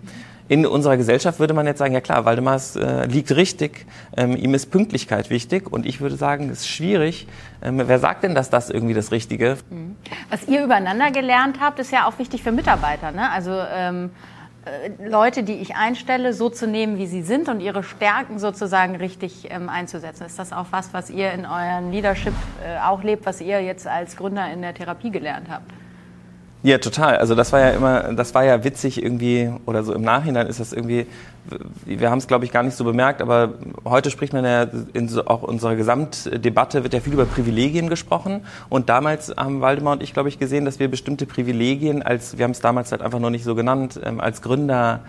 in 0.50 0.66
unserer 0.66 0.98
Gesellschaft 0.98 1.40
würde 1.40 1.54
man 1.54 1.68
jetzt 1.68 1.78
sagen, 1.78 1.94
ja 1.94 2.02
klar, 2.02 2.26
Waldemars 2.26 2.76
äh, 2.76 3.06
liegt 3.06 3.32
richtig, 3.36 3.86
ähm, 4.18 4.36
ihm 4.36 4.56
ist 4.56 4.72
Pünktlichkeit 4.72 5.30
wichtig 5.30 5.72
und 5.72 5.86
ich 5.86 6.02
würde 6.02 6.16
sagen, 6.16 6.50
es 6.50 6.62
ist 6.62 6.70
schwierig. 6.70 7.28
Ähm, 7.62 7.82
wer 7.86 8.00
sagt 8.00 8.24
denn, 8.24 8.34
dass 8.34 8.50
das 8.50 8.72
irgendwie 8.72 8.96
das 8.96 9.12
Richtige? 9.12 9.58
Mhm. 9.70 9.96
Was 10.32 10.48
ihr 10.48 10.64
übereinander 10.64 11.12
gelernt 11.12 11.60
habt, 11.62 11.78
ist 11.80 11.92
ja 11.92 12.08
auch 12.08 12.18
wichtig 12.18 12.42
für 12.42 12.52
Mitarbeiter. 12.52 13.12
Ne? 13.12 13.30
Also 13.30 13.52
ähm, 13.52 14.06
äh, 14.06 14.39
Leute, 15.04 15.44
die 15.44 15.54
ich 15.54 15.76
einstelle, 15.76 16.34
so 16.34 16.50
zu 16.50 16.68
nehmen, 16.68 16.98
wie 16.98 17.08
sie 17.08 17.22
sind 17.22 17.48
und 17.50 17.62
ihre 17.62 17.84
Stärken 17.84 18.40
sozusagen 18.40 18.96
richtig 18.96 19.48
ähm, 19.50 19.70
einzusetzen. 19.70 20.26
Ist 20.26 20.38
das 20.38 20.52
auch 20.52 20.68
was, 20.72 20.94
was 20.94 21.10
ihr 21.10 21.32
in 21.32 21.46
eurem 21.46 21.92
Leadership 21.92 22.34
äh, 22.64 22.80
auch 22.80 23.04
lebt, 23.04 23.26
was 23.26 23.42
ihr 23.42 23.62
jetzt 23.62 23.88
als 23.88 24.18
Gründer 24.18 24.52
in 24.52 24.62
der 24.62 24.74
Therapie 24.74 25.12
gelernt 25.12 25.48
habt? 25.50 25.72
Ja, 26.62 26.78
total. 26.78 27.18
Also 27.18 27.36
das 27.36 27.54
war 27.54 27.62
ja 27.62 27.70
immer, 27.70 28.14
das 28.14 28.36
war 28.36 28.44
ja 28.44 28.64
witzig 28.64 29.02
irgendwie, 29.02 29.50
oder 29.66 29.84
so 29.84 29.94
im 29.94 30.02
Nachhinein 30.02 30.48
ist 30.48 30.60
das 30.60 30.74
irgendwie, 30.74 31.08
wir 31.86 32.10
haben 32.12 32.20
es 32.20 32.28
glaube 32.28 32.46
ich 32.46 32.52
gar 32.52 32.64
nicht 32.64 32.76
so 32.76 32.84
bemerkt, 32.84 33.22
aber 33.22 33.54
heute 33.86 34.10
spricht 34.12 34.34
man 34.34 34.44
ja 34.46 34.68
in 34.94 35.08
so, 35.08 35.26
auch 35.26 35.44
unserer 35.44 35.76
Gesamtdebatte 35.76 36.84
wird 36.84 36.94
ja 36.94 37.00
viel 37.00 37.14
über 37.14 37.26
Privilegien 37.26 37.90
gesprochen 37.90 38.42
und 38.70 38.90
damals 38.90 39.34
haben 39.36 39.62
Waldemar 39.62 39.94
und 39.94 40.04
ich 40.04 40.14
glaube 40.14 40.30
ich 40.30 40.40
gesehen, 40.40 40.66
dass 40.66 40.80
wir 40.80 40.90
bestimmte 40.90 41.26
Privilegien 41.26 42.02
als, 42.04 42.38
wir 42.38 42.44
haben 42.44 42.52
es 42.52 42.62
damals 42.62 42.92
halt 42.92 43.02
einfach 43.02 43.20
noch 43.20 43.30
nicht 43.30 43.44
so 43.44 43.56
genannt, 43.56 44.00
ähm, 44.04 44.20
als 44.20 44.42
Gründer 44.42 45.02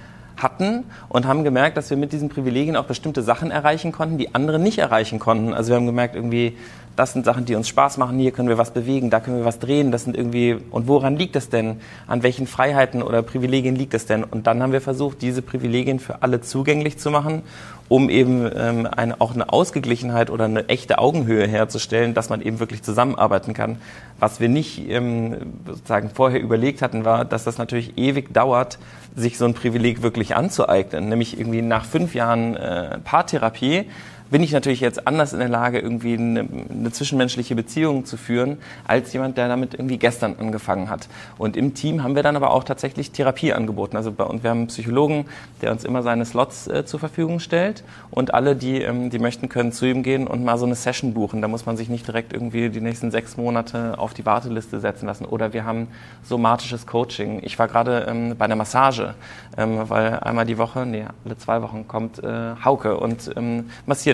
hatten 0.43 0.85
und 1.09 1.27
haben 1.27 1.45
gemerkt, 1.45 1.77
dass 1.77 1.91
wir 1.91 1.97
mit 1.97 2.13
diesen 2.13 2.29
Privilegien 2.29 2.77
auch 2.77 2.85
bestimmte 2.85 3.23
Sachen 3.23 3.51
erreichen 3.51 3.93
konnten, 3.93 4.19
die 4.19 4.35
andere 4.35 4.59
nicht 4.59 4.79
erreichen 4.79 5.19
konnten. 5.19 5.55
Also 5.55 5.71
wir 5.71 5.77
haben 5.77 5.87
gemerkt, 5.87 6.15
irgendwie, 6.15 6.57
das 6.97 7.13
sind 7.13 7.25
Sachen, 7.25 7.45
die 7.45 7.55
uns 7.55 7.69
Spaß 7.69 7.97
machen, 7.99 8.19
hier 8.19 8.31
können 8.31 8.49
wir 8.49 8.59
was 8.59 8.73
bewegen, 8.73 9.11
da 9.11 9.21
können 9.21 9.39
wir 9.39 9.45
was 9.45 9.59
drehen, 9.59 9.91
das 9.91 10.05
sind 10.05 10.17
irgendwie, 10.17 10.59
und 10.71 10.87
woran 10.87 11.17
liegt 11.17 11.37
es 11.37 11.49
denn? 11.49 11.81
An 12.07 12.23
welchen 12.23 12.47
Freiheiten 12.47 13.03
oder 13.03 13.23
Privilegien 13.23 13.77
liegt 13.77 13.95
es 13.95 14.07
denn? 14.07 14.25
Und 14.25 14.47
dann 14.47 14.63
haben 14.63 14.73
wir 14.73 14.81
versucht, 14.81 15.23
diese 15.23 15.43
Privilegien 15.43 15.99
für 15.99 16.23
alle 16.23 16.41
zugänglich 16.41 16.99
zu 16.99 17.11
machen, 17.11 17.43
um 17.89 18.09
eben 18.09 18.49
ähm, 18.55 18.87
eine, 18.87 19.21
auch 19.21 19.35
eine 19.35 19.53
Ausgeglichenheit 19.53 20.31
oder 20.31 20.45
eine 20.45 20.69
echte 20.69 20.99
Augenhöhe 20.99 21.47
herzustellen, 21.47 22.15
dass 22.15 22.29
man 22.29 22.41
eben 22.41 22.61
wirklich 22.61 22.83
zusammenarbeiten 22.83 23.53
kann. 23.53 23.79
Was 24.21 24.39
wir 24.39 24.49
nicht 24.49 24.89
ähm, 24.89 25.37
sozusagen 25.67 26.11
vorher 26.11 26.41
überlegt 26.41 26.83
hatten, 26.83 27.05
war, 27.05 27.25
dass 27.25 27.45
das 27.45 27.59
natürlich 27.59 27.99
ewig 27.99 28.33
dauert, 28.33 28.79
sich 29.17 29.39
so 29.39 29.45
ein 29.45 29.55
Privileg 29.55 30.03
wirklich 30.03 30.37
anzueignen. 30.37 31.09
Nämlich 31.09 31.39
irgendwie 31.39 31.63
nach 31.63 31.85
fünf 31.85 32.15
Jahren 32.15 32.55
äh, 32.57 32.99
Paartherapie 32.99 33.87
bin 34.31 34.43
ich 34.43 34.53
natürlich 34.53 34.81
jetzt 34.81 35.07
anders 35.07 35.33
in 35.33 35.41
der 35.41 35.49
Lage, 35.49 35.79
irgendwie 35.79 36.15
eine, 36.15 36.41
eine, 36.41 36.93
zwischenmenschliche 36.93 37.55
Beziehung 37.55 38.05
zu 38.05 38.17
führen, 38.17 38.59
als 38.87 39.13
jemand, 39.13 39.37
der 39.37 39.49
damit 39.49 39.75
irgendwie 39.75 39.99
gestern 39.99 40.37
angefangen 40.39 40.89
hat. 40.89 41.09
Und 41.39 41.57
im 41.57 41.75
Team 41.75 42.03
haben 42.03 42.15
wir 42.15 42.23
dann 42.23 42.37
aber 42.37 42.51
auch 42.51 42.65
tatsächlich 42.65 43.11
Therapie 43.11 43.53
angeboten. 43.53 43.97
Also 43.97 44.13
bei 44.13 44.25
uns, 44.25 44.43
wir 44.43 44.51
haben 44.51 44.59
einen 44.59 44.67
Psychologen, 44.69 45.27
der 45.63 45.73
uns 45.73 45.85
immer 45.85 46.03
seine 46.03 46.25
Slots 46.25 46.69
äh, 46.69 46.85
zur 46.85 47.01
Verfügung 47.01 47.41
stellt. 47.41 47.83
Und 48.11 48.33
alle, 48.35 48.55
die, 48.57 48.83
ähm, 48.83 49.11
die 49.11 49.19
möchten, 49.19 49.49
können 49.49 49.73
zu 49.73 49.87
ihm 49.87 50.03
gehen 50.03 50.27
und 50.27 50.45
mal 50.45 50.59
so 50.59 50.67
eine 50.67 50.75
Session 50.75 51.13
buchen. 51.15 51.43
Da 51.43 51.49
muss 51.49 51.67
man 51.67 51.77
sich 51.77 51.89
nicht 51.89 52.07
direkt 52.07 52.33
irgendwie 52.33 52.71
die 52.71 52.81
nächsten 52.81 53.11
sechs 53.11 53.37
Monate 53.37 53.99
auf 53.99 54.15
die 54.15 54.25
Warteliste 54.27 54.81
setzen 54.81 55.07
lassen. 55.07 55.25
Oder 55.25 55.53
wir 55.53 55.65
haben 55.65 55.89
somatisches 56.23 56.87
Coaching. 56.87 57.41
Ich 57.43 57.59
war 57.59 57.69
gerade 57.69 58.07
ähm, 58.09 58.37
bei 58.39 58.45
einer 58.45 58.57
Massage, 58.57 59.15
ähm, 59.57 59.89
weil 59.89 60.21
einmal 60.21 60.47
die 60.47 60.59
Woche, 60.59 60.87
nee, 60.87 61.05
alle 61.25 61.37
zwei 61.37 61.63
Wochen 61.63 61.89
kommt 61.89 62.23
äh, 62.23 62.55
Hauke 62.65 62.97
und 62.97 63.31
ähm, 63.37 63.71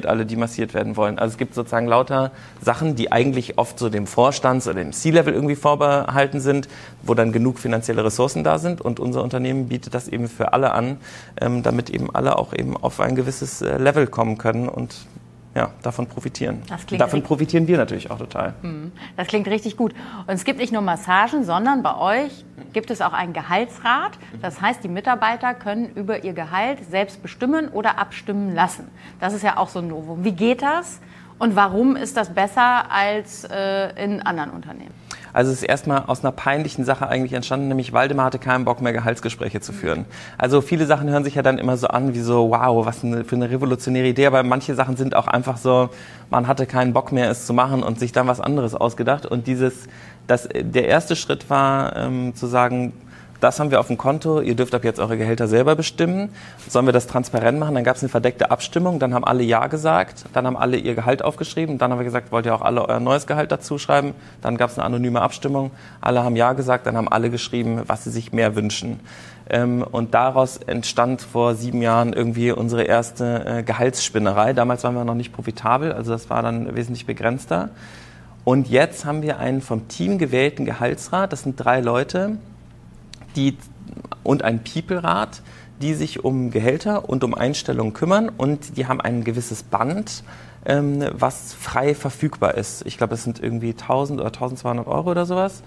alle, 0.06 0.26
die 0.26 0.36
massiert 0.36 0.74
werden 0.74 0.96
wollen. 0.96 1.18
Also 1.18 1.32
es 1.32 1.38
gibt 1.38 1.54
sozusagen 1.54 1.86
lauter 1.86 2.32
Sachen, 2.60 2.96
die 2.96 3.12
eigentlich 3.12 3.58
oft 3.58 3.78
so 3.78 3.88
dem 3.88 4.06
Vorstands- 4.06 4.66
oder 4.66 4.78
dem 4.78 4.92
C-Level 4.92 5.34
irgendwie 5.34 5.56
vorbehalten 5.56 6.40
sind, 6.40 6.68
wo 7.02 7.14
dann 7.14 7.32
genug 7.32 7.58
finanzielle 7.58 8.04
Ressourcen 8.04 8.44
da 8.44 8.58
sind. 8.58 8.80
Und 8.80 9.00
unser 9.00 9.22
Unternehmen 9.22 9.68
bietet 9.68 9.94
das 9.94 10.08
eben 10.08 10.28
für 10.28 10.52
alle 10.52 10.72
an, 10.72 10.98
ähm, 11.40 11.62
damit 11.62 11.90
eben 11.90 12.14
alle 12.14 12.38
auch 12.38 12.52
eben 12.52 12.76
auf 12.76 13.00
ein 13.00 13.14
gewisses 13.14 13.62
äh, 13.62 13.78
Level 13.78 14.06
kommen 14.06 14.38
können 14.38 14.68
und 14.68 14.94
ja, 15.56 15.70
davon 15.82 16.06
profitieren. 16.06 16.62
davon 16.98 17.22
profitieren 17.22 17.66
wir 17.66 17.78
natürlich 17.78 18.10
auch 18.10 18.18
total. 18.18 18.52
Hm, 18.60 18.92
das 19.16 19.26
klingt 19.26 19.48
richtig 19.48 19.78
gut. 19.78 19.94
Und 20.26 20.34
es 20.34 20.44
gibt 20.44 20.58
nicht 20.58 20.70
nur 20.70 20.82
Massagen, 20.82 21.44
sondern 21.44 21.82
bei 21.82 21.96
euch 21.96 22.44
gibt 22.74 22.90
es 22.90 23.00
auch 23.00 23.14
einen 23.14 23.32
Gehaltsrat. 23.32 24.18
Das 24.42 24.60
heißt, 24.60 24.84
die 24.84 24.88
Mitarbeiter 24.88 25.54
können 25.54 25.88
über 25.94 26.24
ihr 26.24 26.34
Gehalt 26.34 26.80
selbst 26.90 27.22
bestimmen 27.22 27.68
oder 27.68 27.98
abstimmen 27.98 28.54
lassen. 28.54 28.88
Das 29.18 29.32
ist 29.32 29.42
ja 29.42 29.56
auch 29.56 29.70
so 29.70 29.78
ein 29.78 29.88
Novum. 29.88 30.24
Wie 30.24 30.32
geht 30.32 30.60
das? 30.60 31.00
Und 31.38 31.56
warum 31.56 31.96
ist 31.96 32.18
das 32.18 32.34
besser 32.34 32.90
als 32.90 33.44
äh, 33.44 34.04
in 34.04 34.20
anderen 34.20 34.50
Unternehmen? 34.50 35.05
Also 35.36 35.52
es 35.52 35.58
ist 35.58 35.68
erstmal 35.68 36.04
aus 36.06 36.24
einer 36.24 36.32
peinlichen 36.32 36.86
Sache 36.86 37.08
eigentlich 37.10 37.34
entstanden, 37.34 37.68
nämlich 37.68 37.92
Waldemar 37.92 38.24
hatte 38.24 38.38
keinen 38.38 38.64
Bock 38.64 38.80
mehr, 38.80 38.94
Gehaltsgespräche 38.94 39.60
zu 39.60 39.74
führen. 39.74 40.06
Also 40.38 40.62
viele 40.62 40.86
Sachen 40.86 41.10
hören 41.10 41.24
sich 41.24 41.34
ja 41.34 41.42
dann 41.42 41.58
immer 41.58 41.76
so 41.76 41.88
an, 41.88 42.14
wie 42.14 42.20
so, 42.20 42.52
wow, 42.52 42.86
was 42.86 43.00
für 43.00 43.36
eine 43.36 43.50
revolutionäre 43.50 44.06
Idee, 44.06 44.24
aber 44.24 44.42
manche 44.44 44.74
Sachen 44.74 44.96
sind 44.96 45.14
auch 45.14 45.26
einfach 45.26 45.58
so, 45.58 45.90
man 46.30 46.46
hatte 46.48 46.64
keinen 46.64 46.94
Bock 46.94 47.12
mehr, 47.12 47.28
es 47.30 47.44
zu 47.44 47.52
machen 47.52 47.82
und 47.82 47.98
sich 47.98 48.12
dann 48.12 48.26
was 48.26 48.40
anderes 48.40 48.74
ausgedacht. 48.74 49.26
Und 49.26 49.46
dieses, 49.46 49.74
das, 50.26 50.48
der 50.54 50.88
erste 50.88 51.16
Schritt 51.16 51.50
war 51.50 51.94
ähm, 51.96 52.34
zu 52.34 52.46
sagen, 52.46 52.94
das 53.40 53.60
haben 53.60 53.70
wir 53.70 53.80
auf 53.80 53.88
dem 53.88 53.98
Konto, 53.98 54.40
ihr 54.40 54.54
dürft 54.54 54.74
ab 54.74 54.84
jetzt 54.84 55.00
eure 55.00 55.16
Gehälter 55.16 55.48
selber 55.48 55.76
bestimmen. 55.76 56.30
Sollen 56.68 56.86
wir 56.86 56.92
das 56.92 57.06
transparent 57.06 57.58
machen? 57.58 57.74
Dann 57.74 57.84
gab 57.84 57.96
es 57.96 58.02
eine 58.02 58.08
verdeckte 58.08 58.50
Abstimmung, 58.50 58.98
dann 58.98 59.14
haben 59.14 59.24
alle 59.24 59.42
Ja 59.42 59.66
gesagt, 59.66 60.24
dann 60.32 60.46
haben 60.46 60.56
alle 60.56 60.76
ihr 60.76 60.94
Gehalt 60.94 61.22
aufgeschrieben, 61.22 61.78
dann 61.78 61.90
haben 61.90 61.98
wir 61.98 62.04
gesagt, 62.04 62.32
wollt 62.32 62.46
ihr 62.46 62.54
auch 62.54 62.62
alle 62.62 62.88
euer 62.88 63.00
neues 63.00 63.26
Gehalt 63.26 63.52
dazu 63.52 63.78
schreiben? 63.78 64.14
Dann 64.42 64.56
gab 64.56 64.70
es 64.70 64.78
eine 64.78 64.84
anonyme 64.84 65.20
Abstimmung, 65.20 65.70
alle 66.00 66.22
haben 66.22 66.36
Ja 66.36 66.52
gesagt, 66.52 66.86
dann 66.86 66.96
haben 66.96 67.08
alle 67.08 67.30
geschrieben, 67.30 67.82
was 67.86 68.04
sie 68.04 68.10
sich 68.10 68.32
mehr 68.32 68.56
wünschen. 68.56 69.00
Ähm, 69.48 69.82
und 69.82 70.14
daraus 70.14 70.56
entstand 70.56 71.22
vor 71.22 71.54
sieben 71.54 71.80
Jahren 71.80 72.12
irgendwie 72.12 72.50
unsere 72.50 72.82
erste 72.82 73.44
äh, 73.46 73.62
Gehaltsspinnerei. 73.62 74.52
Damals 74.52 74.82
waren 74.82 74.94
wir 74.94 75.04
noch 75.04 75.14
nicht 75.14 75.32
profitabel, 75.32 75.92
also 75.92 76.12
das 76.12 76.30
war 76.30 76.42
dann 76.42 76.74
wesentlich 76.74 77.06
begrenzter. 77.06 77.70
Und 78.44 78.68
jetzt 78.68 79.04
haben 79.04 79.22
wir 79.22 79.38
einen 79.38 79.60
vom 79.60 79.88
Team 79.88 80.18
gewählten 80.18 80.64
Gehaltsrat, 80.64 81.32
das 81.32 81.42
sind 81.42 81.56
drei 81.56 81.80
Leute, 81.80 82.38
die, 83.36 83.56
und 84.22 84.42
ein 84.42 84.64
People-Rat, 84.64 85.42
die 85.80 85.94
sich 85.94 86.24
um 86.24 86.50
Gehälter 86.50 87.08
und 87.08 87.22
um 87.22 87.34
Einstellungen 87.34 87.92
kümmern 87.92 88.30
und 88.30 88.76
die 88.76 88.86
haben 88.86 89.00
ein 89.00 89.24
gewisses 89.24 89.62
Band, 89.62 90.24
ähm, 90.64 91.04
was 91.12 91.52
frei 91.52 91.94
verfügbar 91.94 92.54
ist. 92.54 92.84
Ich 92.86 92.96
glaube, 92.96 93.14
es 93.14 93.24
sind 93.24 93.40
irgendwie 93.42 93.70
1000 93.70 94.20
oder 94.20 94.32
1200 94.32 94.86
Euro 94.86 95.10
oder 95.10 95.26
sowas. 95.26 95.62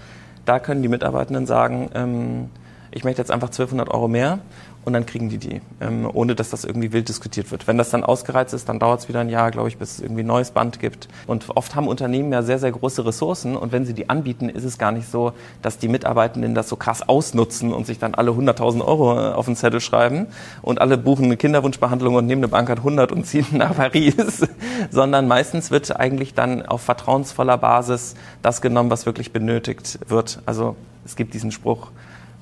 Da 0.45 0.59
können 0.59 0.81
die 0.81 0.87
Mitarbeitenden 0.87 1.45
sagen, 1.45 1.89
ähm, 1.93 2.49
ich 2.91 3.03
möchte 3.03 3.21
jetzt 3.21 3.31
einfach 3.31 3.49
1200 3.49 3.89
Euro 3.93 4.07
mehr 4.07 4.39
und 4.85 4.93
dann 4.93 5.05
kriegen 5.05 5.29
die 5.29 5.37
die, 5.37 5.61
ähm, 5.81 6.09
ohne 6.11 6.35
dass 6.35 6.49
das 6.49 6.63
irgendwie 6.63 6.91
wild 6.91 7.09
diskutiert 7.09 7.51
wird. 7.51 7.67
Wenn 7.67 7.77
das 7.77 7.89
dann 7.89 8.03
ausgereizt 8.03 8.53
ist, 8.53 8.69
dann 8.69 8.79
dauert 8.79 9.01
es 9.01 9.09
wieder 9.09 9.19
ein 9.19 9.29
Jahr, 9.29 9.51
glaube 9.51 9.67
ich, 9.67 9.77
bis 9.77 9.93
es 9.93 9.99
irgendwie 9.99 10.23
ein 10.23 10.27
neues 10.27 10.51
Band 10.51 10.79
gibt. 10.79 11.07
Und 11.27 11.45
oft 11.55 11.75
haben 11.75 11.87
Unternehmen 11.87 12.31
ja 12.31 12.41
sehr, 12.41 12.59
sehr 12.59 12.71
große 12.71 13.05
Ressourcen 13.05 13.55
und 13.55 13.71
wenn 13.71 13.85
sie 13.85 13.93
die 13.93 14.09
anbieten, 14.09 14.49
ist 14.49 14.63
es 14.63 14.77
gar 14.77 14.91
nicht 14.91 15.09
so, 15.09 15.33
dass 15.61 15.77
die 15.77 15.87
Mitarbeitenden 15.87 16.55
das 16.55 16.69
so 16.69 16.75
krass 16.75 17.07
ausnutzen 17.07 17.73
und 17.73 17.85
sich 17.85 17.99
dann 17.99 18.15
alle 18.15 18.31
100.000 18.31 18.83
Euro 18.85 19.15
äh, 19.15 19.33
auf 19.33 19.45
den 19.45 19.55
Zettel 19.55 19.81
schreiben 19.81 20.27
und 20.61 20.81
alle 20.81 20.97
buchen 20.97 21.25
eine 21.25 21.37
Kinderwunschbehandlung 21.37 22.15
und 22.15 22.25
nehmen 22.25 22.41
eine 22.41 22.49
Bankart 22.49 22.79
100 22.79 23.11
und 23.11 23.25
ziehen 23.25 23.45
nach 23.51 23.75
Paris, 23.75 24.47
sondern 24.91 25.27
meistens 25.27 25.71
wird 25.71 25.95
eigentlich 25.95 26.33
dann 26.33 26.65
auf 26.65 26.81
vertrauensvoller 26.81 27.57
Basis 27.57 28.15
das 28.41 28.61
genommen, 28.61 28.89
was 28.89 29.05
wirklich 29.05 29.31
benötigt 29.31 29.99
wird. 30.07 30.41
Also 30.45 30.75
es 31.05 31.15
gibt 31.15 31.33
diesen 31.33 31.51
Spruch, 31.51 31.91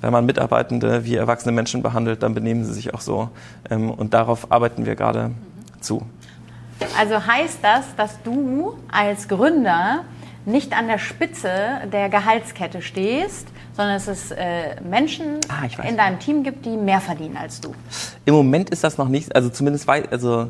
wenn 0.02 0.12
man 0.12 0.26
Mitarbeitende 0.26 1.06
wie 1.06 1.16
erwachsene 1.16 1.52
Menschen 1.52 1.82
behandelt, 1.82 2.24
dann 2.24 2.34
benehmen 2.34 2.64
sie 2.66 2.74
sich 2.74 2.94
auch 2.94 3.02
so. 3.02 3.30
Ähm, 3.70 3.92
und 3.92 4.14
darauf 4.14 4.52
arbeiten 4.52 4.86
wir 4.86 4.96
gerade 4.96 5.32
zu. 5.80 6.04
Also 6.98 7.26
heißt 7.26 7.60
das, 7.62 7.96
dass 7.96 8.22
du 8.24 8.78
als 8.92 9.28
Gründer 9.28 10.04
nicht 10.46 10.78
an 10.78 10.88
der 10.88 10.98
Spitze 10.98 11.50
der 11.92 12.10
Gehaltskette 12.10 12.82
stehst, 12.82 13.48
sondern 13.76 13.96
dass 13.96 14.08
es 14.08 14.32
äh, 14.32 14.82
Menschen 14.82 15.40
ah, 15.50 15.68
in 15.88 15.98
deinem 15.98 16.20
Team 16.20 16.44
gibt, 16.44 16.66
die 16.66 16.78
mehr 16.78 17.02
verdienen 17.02 17.38
als 17.38 17.60
du. 17.60 17.74
Im 18.26 18.34
Moment 18.34 18.70
ist 18.70 18.84
das 18.84 18.98
noch 18.98 19.10
nicht, 19.10 19.36
also 19.36 19.50
zumindest 19.50 19.88
weit, 19.88 20.12
also 20.12 20.50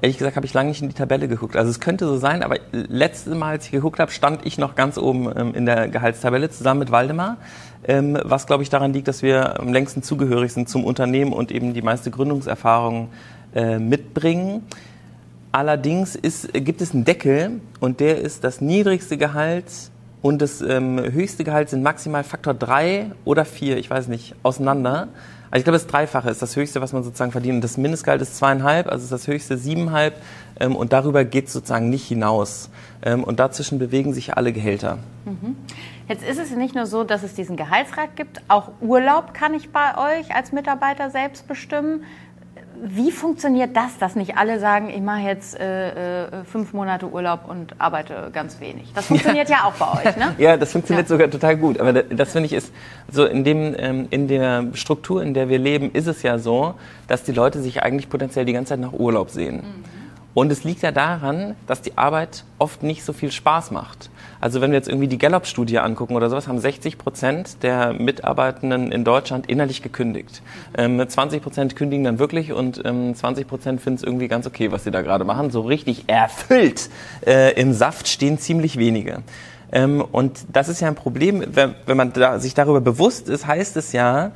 ehrlich 0.00 0.18
gesagt 0.18 0.36
habe 0.36 0.46
ich 0.46 0.54
lange 0.54 0.68
nicht 0.68 0.82
in 0.82 0.88
die 0.88 0.94
Tabelle 0.94 1.28
geguckt. 1.28 1.56
Also 1.56 1.70
es 1.70 1.80
könnte 1.80 2.06
so 2.06 2.16
sein, 2.16 2.42
aber 2.42 2.56
letztes 2.72 3.34
Mal, 3.34 3.50
als 3.50 3.66
ich 3.66 3.72
geguckt 3.72 3.98
habe, 3.98 4.10
stand 4.10 4.44
ich 4.44 4.58
noch 4.58 4.74
ganz 4.74 4.98
oben 4.98 5.30
ähm, 5.36 5.54
in 5.54 5.66
der 5.66 5.88
Gehaltstabelle 5.88 6.50
zusammen 6.50 6.80
mit 6.80 6.90
Waldemar 6.90 7.38
ähm, 7.86 8.18
was, 8.22 8.46
glaube 8.46 8.62
ich, 8.62 8.70
daran 8.70 8.92
liegt, 8.92 9.08
dass 9.08 9.22
wir 9.22 9.60
am 9.60 9.72
längsten 9.72 10.02
zugehörig 10.02 10.52
sind 10.52 10.68
zum 10.68 10.84
Unternehmen 10.84 11.32
und 11.32 11.52
eben 11.52 11.74
die 11.74 11.82
meiste 11.82 12.10
Gründungserfahrung 12.10 13.08
äh, 13.54 13.78
mitbringen. 13.78 14.62
Allerdings 15.52 16.16
ist, 16.16 16.52
gibt 16.52 16.80
es 16.80 16.92
einen 16.92 17.04
Deckel 17.04 17.60
und 17.80 18.00
der 18.00 18.20
ist 18.20 18.42
das 18.42 18.60
niedrigste 18.60 19.16
Gehalt 19.16 19.66
und 20.24 20.40
das 20.40 20.62
ähm, 20.62 20.98
höchste 20.98 21.44
Gehalt 21.44 21.68
sind 21.68 21.82
maximal 21.82 22.24
Faktor 22.24 22.54
drei 22.54 23.10
oder 23.26 23.44
vier, 23.44 23.76
ich 23.76 23.90
weiß 23.90 24.08
nicht, 24.08 24.34
auseinander. 24.42 25.08
Also 25.50 25.58
ich 25.58 25.64
glaube, 25.64 25.76
das 25.76 25.86
Dreifache 25.86 26.30
ist 26.30 26.40
das 26.40 26.56
Höchste, 26.56 26.80
was 26.80 26.94
man 26.94 27.02
sozusagen 27.02 27.30
verdient. 27.30 27.56
Und 27.56 27.60
das 27.60 27.76
Mindestgehalt 27.76 28.22
ist 28.22 28.38
zweieinhalb, 28.38 28.86
also 28.86 29.04
ist 29.04 29.12
das 29.12 29.26
Höchste 29.26 29.58
siebeneinhalb. 29.58 30.14
Ähm, 30.58 30.76
und 30.76 30.94
darüber 30.94 31.26
geht 31.26 31.48
es 31.48 31.52
sozusagen 31.52 31.90
nicht 31.90 32.08
hinaus. 32.08 32.70
Ähm, 33.02 33.22
und 33.22 33.38
dazwischen 33.38 33.78
bewegen 33.78 34.14
sich 34.14 34.34
alle 34.34 34.54
Gehälter. 34.54 34.96
Mhm. 35.26 35.56
Jetzt 36.08 36.26
ist 36.26 36.38
es 36.38 36.50
nicht 36.56 36.74
nur 36.74 36.86
so, 36.86 37.04
dass 37.04 37.22
es 37.22 37.34
diesen 37.34 37.56
Gehaltsrat 37.56 38.16
gibt, 38.16 38.40
auch 38.48 38.70
Urlaub 38.80 39.34
kann 39.34 39.52
ich 39.52 39.72
bei 39.72 40.20
euch 40.20 40.34
als 40.34 40.52
Mitarbeiter 40.52 41.10
selbst 41.10 41.46
bestimmen. 41.46 42.02
Wie 42.82 43.10
funktioniert 43.10 43.76
das, 43.76 43.98
dass 43.98 44.16
nicht 44.16 44.36
alle 44.36 44.58
sagen, 44.58 44.90
ich 44.90 45.00
mache 45.00 45.20
jetzt 45.20 45.58
äh, 45.58 46.26
äh, 46.26 46.44
fünf 46.44 46.72
Monate 46.72 47.06
Urlaub 47.08 47.48
und 47.48 47.74
arbeite 47.78 48.30
ganz 48.32 48.60
wenig? 48.60 48.92
Das 48.94 49.06
funktioniert 49.08 49.48
ja, 49.48 49.58
ja 49.58 49.64
auch 49.64 49.74
bei 49.74 50.08
euch, 50.08 50.16
ne? 50.16 50.34
ja, 50.38 50.56
das 50.56 50.72
funktioniert 50.72 51.08
ja. 51.08 51.14
sogar 51.14 51.30
total 51.30 51.56
gut. 51.56 51.80
Aber 51.80 51.92
das, 51.92 52.04
das 52.10 52.32
finde 52.32 52.46
ich 52.46 52.52
ist 52.52 52.72
so 53.10 53.24
in 53.24 53.44
dem 53.44 53.74
ähm, 53.78 54.06
in 54.10 54.28
der 54.28 54.66
Struktur, 54.74 55.22
in 55.22 55.34
der 55.34 55.48
wir 55.48 55.58
leben, 55.58 55.90
ist 55.92 56.06
es 56.06 56.22
ja 56.22 56.38
so, 56.38 56.74
dass 57.06 57.22
die 57.22 57.32
Leute 57.32 57.60
sich 57.60 57.82
eigentlich 57.82 58.08
potenziell 58.08 58.44
die 58.44 58.52
ganze 58.52 58.70
Zeit 58.70 58.80
nach 58.80 58.92
Urlaub 58.92 59.30
sehen. 59.30 59.56
Mhm. 59.56 59.84
Und 60.34 60.50
es 60.50 60.64
liegt 60.64 60.82
ja 60.82 60.90
daran, 60.90 61.54
dass 61.66 61.80
die 61.80 61.96
Arbeit 61.96 62.44
oft 62.58 62.82
nicht 62.82 63.04
so 63.04 63.12
viel 63.12 63.30
Spaß 63.30 63.70
macht. 63.70 64.10
Also 64.44 64.60
wenn 64.60 64.72
wir 64.72 64.76
jetzt 64.76 64.90
irgendwie 64.90 65.08
die 65.08 65.16
Gallup-Studie 65.16 65.78
angucken 65.78 66.16
oder 66.16 66.28
sowas, 66.28 66.48
haben 66.48 66.58
60 66.58 66.98
Prozent 66.98 67.62
der 67.62 67.94
Mitarbeitenden 67.94 68.92
in 68.92 69.02
Deutschland 69.02 69.48
innerlich 69.48 69.80
gekündigt. 69.80 70.42
Ähm, 70.76 71.02
20 71.02 71.42
Prozent 71.42 71.76
kündigen 71.76 72.04
dann 72.04 72.18
wirklich 72.18 72.52
und 72.52 72.78
ähm, 72.84 73.14
20 73.14 73.48
Prozent 73.48 73.80
finden 73.80 73.96
es 73.96 74.02
irgendwie 74.02 74.28
ganz 74.28 74.46
okay, 74.46 74.70
was 74.70 74.84
sie 74.84 74.90
da 74.90 75.00
gerade 75.00 75.24
machen. 75.24 75.50
So 75.50 75.62
richtig 75.62 76.10
erfüllt 76.10 76.90
äh, 77.26 77.58
im 77.58 77.72
Saft 77.72 78.06
stehen 78.06 78.36
ziemlich 78.36 78.78
wenige. 78.78 79.22
Ähm, 79.74 80.00
und 80.00 80.46
das 80.52 80.68
ist 80.68 80.80
ja 80.80 80.86
ein 80.86 80.94
Problem, 80.94 81.44
wenn, 81.48 81.74
wenn 81.84 81.96
man 81.96 82.12
da, 82.12 82.38
sich 82.38 82.54
darüber 82.54 82.80
bewusst 82.80 83.28
ist, 83.28 83.46
heißt 83.46 83.76
es 83.76 83.90
ja, 83.92 84.30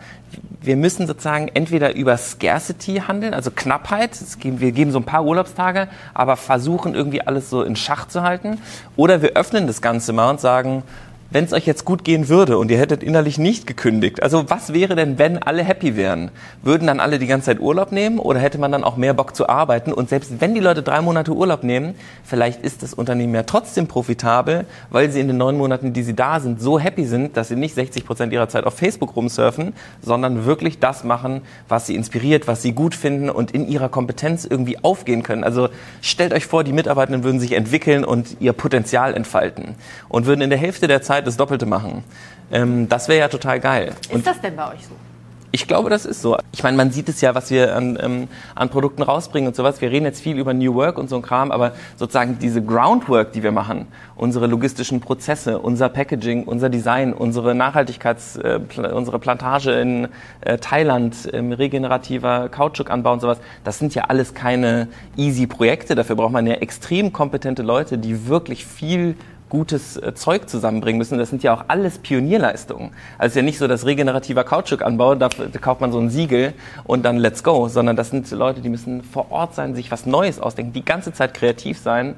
wir 0.60 0.76
müssen 0.76 1.06
sozusagen 1.06 1.46
entweder 1.54 1.94
über 1.94 2.16
Scarcity 2.16 3.02
handeln, 3.06 3.32
also 3.32 3.52
Knappheit, 3.52 4.18
wir 4.42 4.72
geben 4.72 4.90
so 4.90 4.98
ein 4.98 5.04
paar 5.04 5.24
Urlaubstage, 5.24 5.86
aber 6.12 6.36
versuchen 6.36 6.94
irgendwie 6.94 7.22
alles 7.22 7.50
so 7.50 7.62
in 7.62 7.76
Schach 7.76 8.08
zu 8.08 8.22
halten, 8.22 8.58
oder 8.96 9.22
wir 9.22 9.36
öffnen 9.36 9.68
das 9.68 9.80
Ganze 9.80 10.12
mal 10.12 10.28
und 10.28 10.40
sagen, 10.40 10.82
wenn 11.30 11.44
es 11.44 11.52
euch 11.52 11.66
jetzt 11.66 11.84
gut 11.84 12.04
gehen 12.04 12.30
würde 12.30 12.56
und 12.56 12.70
ihr 12.70 12.78
hättet 12.78 13.02
innerlich 13.02 13.36
nicht 13.36 13.66
gekündigt, 13.66 14.22
also 14.22 14.48
was 14.48 14.72
wäre 14.72 14.96
denn, 14.96 15.18
wenn 15.18 15.36
alle 15.36 15.62
happy 15.62 15.94
wären? 15.94 16.30
Würden 16.62 16.86
dann 16.86 17.00
alle 17.00 17.18
die 17.18 17.26
ganze 17.26 17.46
Zeit 17.46 17.60
Urlaub 17.60 17.92
nehmen 17.92 18.18
oder 18.18 18.40
hätte 18.40 18.56
man 18.56 18.72
dann 18.72 18.82
auch 18.82 18.96
mehr 18.96 19.12
Bock 19.12 19.36
zu 19.36 19.46
arbeiten? 19.46 19.92
Und 19.92 20.08
selbst 20.08 20.40
wenn 20.40 20.54
die 20.54 20.60
Leute 20.60 20.82
drei 20.82 21.02
Monate 21.02 21.32
Urlaub 21.32 21.64
nehmen, 21.64 21.94
vielleicht 22.24 22.62
ist 22.62 22.82
das 22.82 22.94
Unternehmen 22.94 23.34
ja 23.34 23.42
trotzdem 23.42 23.88
profitabel, 23.88 24.64
weil 24.88 25.10
sie 25.10 25.20
in 25.20 25.28
den 25.28 25.36
neun 25.36 25.58
Monaten, 25.58 25.92
die 25.92 26.02
sie 26.02 26.14
da 26.14 26.40
sind, 26.40 26.62
so 26.62 26.78
happy 26.78 27.04
sind, 27.04 27.36
dass 27.36 27.48
sie 27.48 27.56
nicht 27.56 27.74
60 27.74 28.06
Prozent 28.06 28.32
ihrer 28.32 28.48
Zeit 28.48 28.64
auf 28.64 28.74
Facebook 28.74 29.14
rumsurfen, 29.14 29.74
sondern 30.00 30.46
wirklich 30.46 30.78
das 30.78 31.04
machen, 31.04 31.42
was 31.68 31.86
sie 31.86 31.94
inspiriert, 31.94 32.48
was 32.48 32.62
sie 32.62 32.72
gut 32.72 32.94
finden 32.94 33.28
und 33.28 33.50
in 33.50 33.68
ihrer 33.68 33.90
Kompetenz 33.90 34.46
irgendwie 34.46 34.82
aufgehen 34.82 35.22
können. 35.22 35.44
Also 35.44 35.68
stellt 36.00 36.32
euch 36.32 36.46
vor, 36.46 36.64
die 36.64 36.72
Mitarbeitenden 36.72 37.22
würden 37.22 37.38
sich 37.38 37.52
entwickeln 37.52 38.04
und 38.04 38.38
ihr 38.40 38.54
Potenzial 38.54 39.12
entfalten 39.14 39.74
und 40.08 40.24
würden 40.24 40.40
in 40.40 40.48
der 40.48 40.58
Hälfte 40.58 40.88
der 40.88 41.02
Zeit 41.02 41.17
Zeit 41.18 41.26
das 41.26 41.36
Doppelte 41.36 41.66
machen. 41.66 42.04
Ähm, 42.50 42.88
das 42.88 43.08
wäre 43.08 43.20
ja 43.20 43.28
total 43.28 43.60
geil. 43.60 43.94
Ist 44.02 44.12
Und 44.12 44.26
das 44.26 44.40
denn 44.40 44.56
bei 44.56 44.72
euch 44.72 44.86
so? 44.86 44.94
Ich 45.50 45.66
glaube, 45.66 45.88
das 45.88 46.04
ist 46.04 46.20
so. 46.20 46.36
Ich 46.52 46.62
meine, 46.62 46.76
man 46.76 46.90
sieht 46.90 47.08
es 47.08 47.22
ja, 47.22 47.34
was 47.34 47.50
wir 47.50 47.74
an, 47.74 47.98
ähm, 48.02 48.28
an 48.54 48.68
Produkten 48.68 49.02
rausbringen 49.02 49.48
und 49.48 49.56
sowas. 49.56 49.80
Wir 49.80 49.90
reden 49.90 50.04
jetzt 50.04 50.20
viel 50.20 50.38
über 50.38 50.52
New 50.52 50.74
Work 50.74 50.98
und 50.98 51.08
so 51.08 51.16
ein 51.16 51.22
Kram, 51.22 51.50
aber 51.50 51.72
sozusagen 51.96 52.38
diese 52.38 52.62
Groundwork, 52.62 53.32
die 53.32 53.42
wir 53.42 53.50
machen, 53.50 53.86
unsere 54.14 54.46
logistischen 54.46 55.00
Prozesse, 55.00 55.58
unser 55.58 55.88
Packaging, 55.88 56.44
unser 56.44 56.68
Design, 56.68 57.14
unsere 57.14 57.54
Nachhaltigkeits, 57.54 58.36
äh, 58.36 58.60
unsere 58.92 59.18
Plantage 59.18 59.72
in 59.72 60.08
äh, 60.42 60.58
Thailand, 60.58 61.16
ähm, 61.32 61.52
regenerativer 61.52 62.50
Kautschukanbau 62.50 63.14
und 63.14 63.20
sowas, 63.20 63.38
das 63.64 63.78
sind 63.78 63.94
ja 63.94 64.04
alles 64.04 64.34
keine 64.34 64.88
easy 65.16 65.46
Projekte. 65.46 65.94
Dafür 65.94 66.16
braucht 66.16 66.32
man 66.32 66.46
ja 66.46 66.56
extrem 66.56 67.10
kompetente 67.10 67.62
Leute, 67.62 67.96
die 67.96 68.28
wirklich 68.28 68.66
viel 68.66 69.16
gutes 69.48 69.96
äh, 69.96 70.14
Zeug 70.14 70.48
zusammenbringen 70.48 70.98
müssen. 70.98 71.18
Das 71.18 71.30
sind 71.30 71.42
ja 71.42 71.54
auch 71.54 71.64
alles 71.68 71.98
Pionierleistungen. 71.98 72.90
Also 73.18 73.26
es 73.26 73.32
ist 73.32 73.36
ja 73.36 73.42
nicht 73.42 73.58
so, 73.58 73.66
dass 73.66 73.86
regenerativer 73.86 74.44
Kautschukanbau, 74.44 75.14
da, 75.14 75.28
kauft 75.60 75.80
man 75.80 75.92
so 75.92 75.98
ein 75.98 76.10
Siegel 76.10 76.54
und 76.84 77.04
dann 77.04 77.16
let's 77.16 77.42
go, 77.42 77.68
sondern 77.68 77.96
das 77.96 78.10
sind 78.10 78.30
Leute, 78.30 78.60
die 78.60 78.68
müssen 78.68 79.02
vor 79.02 79.30
Ort 79.30 79.54
sein, 79.54 79.74
sich 79.74 79.90
was 79.90 80.06
Neues 80.06 80.40
ausdenken, 80.40 80.72
die 80.72 80.84
ganze 80.84 81.12
Zeit 81.12 81.34
kreativ 81.34 81.78
sein 81.78 82.16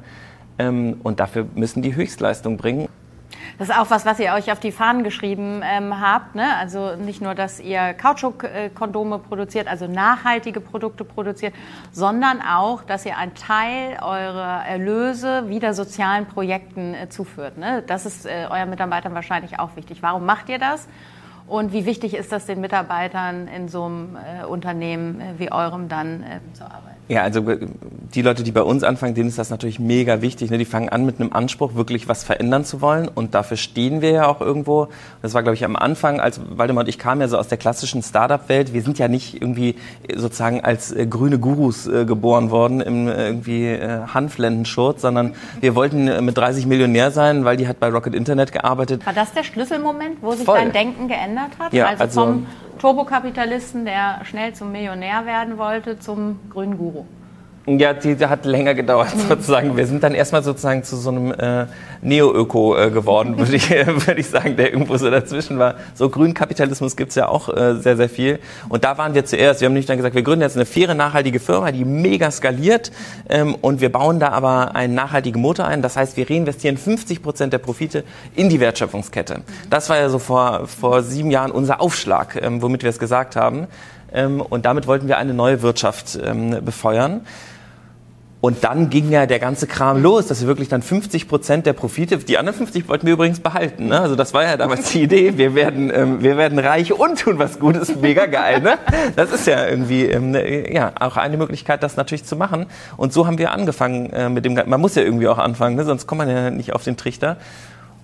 ähm, 0.58 1.00
und 1.02 1.20
dafür 1.20 1.46
müssen 1.54 1.82
die 1.82 1.94
Höchstleistung 1.94 2.56
bringen. 2.56 2.88
Das 3.61 3.69
ist 3.69 3.76
auch 3.76 3.90
was, 3.90 4.07
was 4.07 4.19
ihr 4.19 4.33
euch 4.33 4.50
auf 4.50 4.59
die 4.59 4.73
Fahnen 4.73 5.05
geschrieben 5.05 5.61
ähm, 5.62 6.00
habt. 6.00 6.35
Ne? 6.35 6.57
Also 6.57 6.97
nicht 6.97 7.21
nur, 7.21 7.35
dass 7.35 7.61
ihr 7.61 7.93
Kautschuk-Kondome 7.93 9.19
produziert, 9.19 9.69
also 9.69 9.87
nachhaltige 9.87 10.62
Produkte 10.62 11.05
produziert, 11.05 11.52
sondern 11.93 12.40
auch, 12.40 12.83
dass 12.83 13.05
ihr 13.05 13.19
einen 13.19 13.35
Teil 13.35 13.99
eurer 14.00 14.64
Erlöse 14.64 15.50
wieder 15.50 15.75
sozialen 15.75 16.25
Projekten 16.25 16.95
äh, 16.95 17.11
zuführt. 17.11 17.59
Ne? 17.59 17.85
Das 17.87 18.07
ist 18.07 18.25
äh, 18.25 18.47
euren 18.49 18.71
Mitarbeitern 18.71 19.12
wahrscheinlich 19.12 19.59
auch 19.59 19.76
wichtig. 19.76 20.02
Warum 20.02 20.25
macht 20.25 20.49
ihr 20.49 20.59
das? 20.59 20.88
Und 21.47 21.75
wie 21.75 21.85
wichtig 21.85 22.14
ist 22.14 22.33
das 22.33 22.47
den 22.47 22.62
Mitarbeitern 22.62 23.47
in 23.47 23.69
so 23.69 23.85
einem 23.85 24.17
äh, 24.17 24.47
Unternehmen 24.47 25.21
äh, 25.21 25.35
wie 25.37 25.52
eurem 25.52 25.90
dann 25.90 26.23
äh, 26.23 26.40
zu 26.55 26.64
arbeiten? 26.64 27.00
Ja, 27.11 27.23
also 27.25 27.40
äh, 27.50 27.59
die 28.14 28.23
Leute, 28.23 28.45
die 28.45 28.52
bei 28.52 28.62
uns 28.62 28.85
anfangen, 28.85 29.14
denen 29.14 29.29
ist 29.29 29.38
das 29.38 29.50
natürlich 29.50 29.81
mega 29.81 30.23
wichtig. 30.23 30.49
Ne? 30.50 30.59
Die 30.59 30.64
fangen 30.64 30.88
an 30.88 31.05
mit 31.05 31.21
einem 31.21 31.33
Anspruch, 31.33 31.75
wirklich 31.75 32.09
was 32.09 32.23
verändern 32.23 32.64
zu 32.64 32.81
wollen. 32.81 33.09
Und 33.09 33.35
dafür 33.35 33.57
stehen 33.57 34.00
wir 34.00 34.11
ja 34.11 34.26
auch 34.29 34.40
irgendwo. 34.40 34.87
Das 35.21 35.35
war, 35.35 35.43
glaube 35.43 35.57
ich, 35.57 35.64
am 35.64 35.75
Anfang, 35.75 36.21
als 36.21 36.40
Waldemar 36.57 36.85
und 36.85 36.88
ich 36.88 37.00
kamen 37.00 37.21
ja 37.21 37.26
so 37.26 37.37
aus 37.37 37.49
der 37.49 37.59
klassischen 37.59 38.05
Startup-Welt. 38.05 38.73
Wir 38.73 38.83
sind 38.83 39.00
ja 39.00 39.09
nicht 39.09 39.43
irgendwie 39.43 39.75
sozusagen 40.14 40.61
als 40.61 40.93
äh, 40.93 41.05
grüne 41.05 41.40
Gurus 41.40 41.88
äh, 41.88 42.05
geboren 42.05 42.52
worden 42.52 42.81
im 42.81 43.09
äh, 43.09 43.26
irgendwie 43.26 43.67
äh, 43.67 44.02
Hanflendenschurz, 44.07 45.02
sondern 45.02 45.35
wir 45.61 45.75
wollten 45.75 46.07
äh, 46.07 46.23
mit 46.23 46.38
30 46.38 46.67
Millionär 46.67 47.11
sein, 47.11 47.45
weil 47.45 47.57
die 47.57 47.67
hat 47.67 47.81
bei 47.81 47.88
Rocket 47.88 48.14
Internet 48.14 48.52
gearbeitet. 48.52 49.05
War 49.05 49.14
das 49.14 49.33
der 49.33 49.43
Schlüsselmoment, 49.43 50.19
wo 50.21 50.31
sich 50.31 50.45
Voll. 50.45 50.59
dein 50.59 50.73
Denken 50.73 51.09
geändert 51.09 51.50
hat? 51.59 51.73
Ja, 51.73 51.87
also, 51.87 52.05
also 52.05 52.21
vom 52.21 52.47
Turbokapitalisten, 52.80 53.84
der 53.84 54.25
schnell 54.25 54.54
zum 54.54 54.72
Millionär 54.72 55.26
werden 55.26 55.58
wollte, 55.58 55.99
zum 55.99 56.40
grünen 56.49 56.78
Guru? 56.78 57.04
Ja, 57.67 57.93
die, 57.93 58.14
die 58.14 58.26
hat 58.26 58.47
länger 58.47 58.75
gedauert 58.75 59.11
sozusagen. 59.29 59.76
Wir 59.76 59.87
sind 59.87 60.02
dann 60.02 60.14
erstmal 60.14 60.43
sozusagen 60.43 60.83
zu 60.83 60.97
so 60.97 61.11
einem 61.11 61.33
äh, 61.33 61.67
Neo-Öko 62.00 62.76
äh, 62.76 62.90
geworden, 62.90 63.37
würde 63.38 63.55
ich, 63.55 63.71
würd 64.07 64.19
ich 64.19 64.29
sagen, 64.29 64.57
der 64.57 64.73
irgendwo 64.73 64.97
so 64.97 65.11
dazwischen 65.11 65.59
war. 65.59 65.75
So 65.95 66.09
Grünkapitalismus 66.09 66.97
gibt's 66.97 67.17
ja 67.17 67.29
auch 67.29 67.55
äh, 67.55 67.75
sehr, 67.76 67.99
sehr 67.99 68.09
viel. 68.09 68.38
Und 68.71 68.85
da 68.85 68.97
waren 68.97 69.14
wir 69.14 69.26
zuerst. 69.26 69.61
Wir 69.61 69.67
haben 69.67 69.75
nicht 69.75 69.88
dann 69.90 69.99
gesagt, 69.99 70.14
wir 70.14 70.23
gründen 70.23 70.40
jetzt 70.40 70.57
eine 70.57 70.64
faire, 70.64 70.95
nachhaltige 70.95 71.38
Firma, 71.38 71.71
die 71.71 71.85
mega 71.85 72.31
skaliert 72.31 72.93
ähm, 73.29 73.55
und 73.61 73.83
wir 73.83 73.93
bauen 73.93 74.21
da 74.21 74.31
aber 74.31 74.75
einen 74.75 74.95
nachhaltigen 74.95 75.43
Motor 75.43 75.67
ein. 75.67 75.83
Das 75.83 75.99
heißt, 75.99 76.17
wir 76.17 76.31
reinvestieren 76.31 76.79
50 76.79 77.23
Prozent 77.23 77.52
der 77.52 77.59
Profite 77.59 78.05
in 78.37 78.49
die 78.49 78.59
Wertschöpfungskette. 78.59 79.42
Das 79.68 79.90
war 79.90 79.99
ja 79.99 80.09
so 80.09 80.18
vor, 80.18 80.66
vor 80.66 81.03
sieben 81.03 81.31
Jahren 81.31 81.51
unser 81.51 81.83
Aufschlag, 81.83 82.40
ähm, 82.40 82.62
womit 82.62 82.83
wir 82.83 82.90
es 82.90 82.99
gesagt 82.99 83.37
haben. 83.37 83.66
Ähm, 84.12 84.40
und 84.40 84.64
damit 84.64 84.87
wollten 84.87 85.09
wir 85.09 85.18
eine 85.18 85.35
neue 85.35 85.62
Wirtschaft 85.62 86.18
ähm, 86.23 86.64
befeuern. 86.64 87.23
Und 88.40 88.64
dann 88.64 88.88
ging 88.88 89.11
ja 89.11 89.27
der 89.27 89.38
ganze 89.38 89.66
Kram 89.66 90.03
los, 90.03 90.27
dass 90.27 90.40
wir 90.40 90.49
wirklich 90.49 90.70
dann 90.70 90.81
50 90.81 91.29
Prozent 91.29 91.66
der 91.66 91.75
Profite, 91.75 92.16
die 92.16 92.38
anderen 92.38 92.57
50 92.57 92.88
wollten 92.88 93.07
wir 93.07 93.12
übrigens 93.12 93.40
behalten. 93.40 93.88
Ne? 93.88 94.01
Also 94.01 94.16
das 94.16 94.33
war 94.33 94.44
ja 94.44 94.57
damals 94.57 94.92
die 94.92 95.03
Idee, 95.03 95.37
wir 95.37 95.55
werden, 95.55 95.92
ähm, 95.94 96.23
wir 96.23 96.38
werden 96.38 96.59
reich 96.59 96.90
und 96.90 97.18
tun 97.18 97.38
was 97.38 97.59
Gutes, 97.59 97.94
mega 97.96 98.25
geil. 98.25 98.61
Ne? 98.62 98.79
Das 99.14 99.31
ist 99.31 99.46
ja 99.46 99.66
irgendwie 99.66 100.07
ähm, 100.07 100.35
ja 100.73 100.92
auch 100.99 101.18
eine 101.18 101.37
Möglichkeit, 101.37 101.83
das 101.83 101.96
natürlich 101.96 102.25
zu 102.25 102.35
machen. 102.35 102.64
Und 102.96 103.12
so 103.12 103.27
haben 103.27 103.37
wir 103.37 103.53
angefangen 103.53 104.11
äh, 104.11 104.31
mit 104.31 104.46
dem, 104.46 104.55
man 104.55 104.81
muss 104.81 104.94
ja 104.94 105.03
irgendwie 105.03 105.29
auch 105.29 105.38
anfangen, 105.38 105.77
ne? 105.77 105.85
sonst 105.85 106.07
kommt 106.07 106.20
man 106.20 106.31
ja 106.31 106.51
nicht 106.51 106.73
auf 106.73 106.83
den 106.83 106.96
Trichter. 106.96 107.37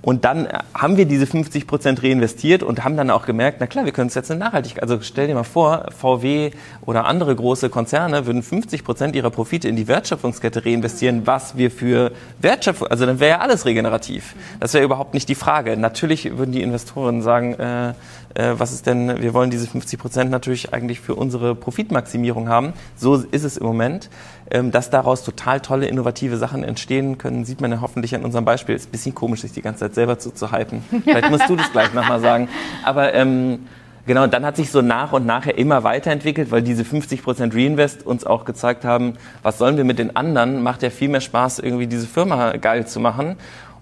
Und 0.07 0.25
dann 0.25 0.47
haben 0.73 0.97
wir 0.97 1.05
diese 1.05 1.27
50 1.27 1.66
Prozent 1.66 2.01
reinvestiert 2.01 2.62
und 2.62 2.85
haben 2.85 2.97
dann 2.97 3.11
auch 3.11 3.27
gemerkt, 3.27 3.57
na 3.59 3.66
klar, 3.66 3.87
wir 3.87 3.90
können 3.90 4.07
es 4.07 4.14
jetzt 4.14 4.31
in 4.31 4.38
Nachhaltigkeit. 4.38 4.81
Also 4.81 5.01
stell 5.01 5.27
dir 5.27 5.35
mal 5.35 5.42
vor, 5.42 5.87
VW 5.99 6.53
oder 6.83 7.07
andere 7.07 7.35
große 7.35 7.71
Konzerne 7.71 8.25
würden 8.25 8.45
50 8.45 8.85
Prozent 8.85 9.16
ihrer 9.16 9.31
Profite 9.31 9.69
in 9.69 9.75
die 9.75 9.88
Wertschöpfungskette 9.88 10.64
reinvestieren, 10.64 11.27
was 11.27 11.57
wir 11.57 11.73
für 11.73 12.12
Wertschöpfung, 12.38 12.87
also 12.87 13.05
dann 13.05 13.19
wäre 13.19 13.31
ja 13.31 13.38
alles 13.40 13.66
regenerativ. 13.66 14.37
Das 14.61 14.75
wäre 14.75 14.85
überhaupt 14.85 15.12
nicht 15.12 15.29
die 15.29 15.35
Frage. 15.35 15.77
Natürlich 15.77 16.38
würden 16.38 16.53
die 16.53 16.62
Investoren 16.62 17.21
sagen, 17.21 17.55
äh, 17.55 17.95
äh, 18.37 18.55
was 18.59 18.72
ist 18.72 18.87
denn, 18.87 19.20
wir 19.22 19.35
wollen 19.35 19.51
diese 19.51 19.66
50 19.66 19.99
Prozent 19.99 20.31
natürlich 20.31 20.72
eigentlich 20.72 21.01
für 21.01 21.14
unsere 21.14 21.55
Profitmaximierung 21.55 22.49
haben. 22.49 22.72
So 22.96 23.16
ist 23.16 23.44
es 23.44 23.57
im 23.57 23.66
Moment. 23.66 24.11
Ähm, 24.49 24.70
dass 24.70 24.90
daraus 24.90 25.25
total 25.25 25.61
tolle, 25.61 25.87
innovative 25.87 26.37
Sachen 26.37 26.62
entstehen 26.62 27.18
können, 27.18 27.44
sieht 27.44 27.61
man 27.61 27.72
ja 27.72 27.81
hoffentlich 27.81 28.14
an 28.14 28.25
unserem 28.25 28.44
Beispiel. 28.44 28.77
Ist 28.77 28.88
ein 28.88 28.92
bisschen 28.92 29.14
komisch, 29.14 29.40
sich 29.40 29.53
die 29.53 29.62
ganze 29.62 29.81
Zeit 29.81 29.94
selber 29.94 30.18
zuzuhypen. 30.20 30.85
Vielleicht 31.03 31.31
musst 31.31 31.49
du 31.49 31.57
das 31.57 31.72
gleich 31.72 31.92
nochmal 31.92 32.20
sagen. 32.20 32.49
Aber 32.85 33.12
ähm, 33.14 33.61
Genau, 34.07 34.22
und 34.22 34.33
dann 34.33 34.46
hat 34.46 34.55
sich 34.55 34.70
so 34.70 34.83
nach 34.83 35.12
und 35.12 35.27
nachher 35.27 35.59
immer 35.59 35.83
weiterentwickelt, 35.83 36.53
weil 36.53 36.62
diese 36.62 36.85
50% 36.85 37.53
Reinvest 37.53 38.07
uns 38.07 38.25
auch 38.25 38.44
gezeigt 38.44 38.85
haben, 38.85 39.14
was 39.42 39.59
sollen 39.59 39.77
wir 39.77 39.83
mit 39.83 39.99
den 39.99 40.14
anderen? 40.14 40.62
Macht 40.62 40.85
ja 40.85 40.90
viel 40.90 41.09
mehr 41.09 41.20
Spaß, 41.20 41.59
irgendwie 41.59 41.88
diese 41.88 42.07
Firma 42.07 42.53
geil 42.53 42.87
zu 42.87 43.01
machen. 43.01 43.35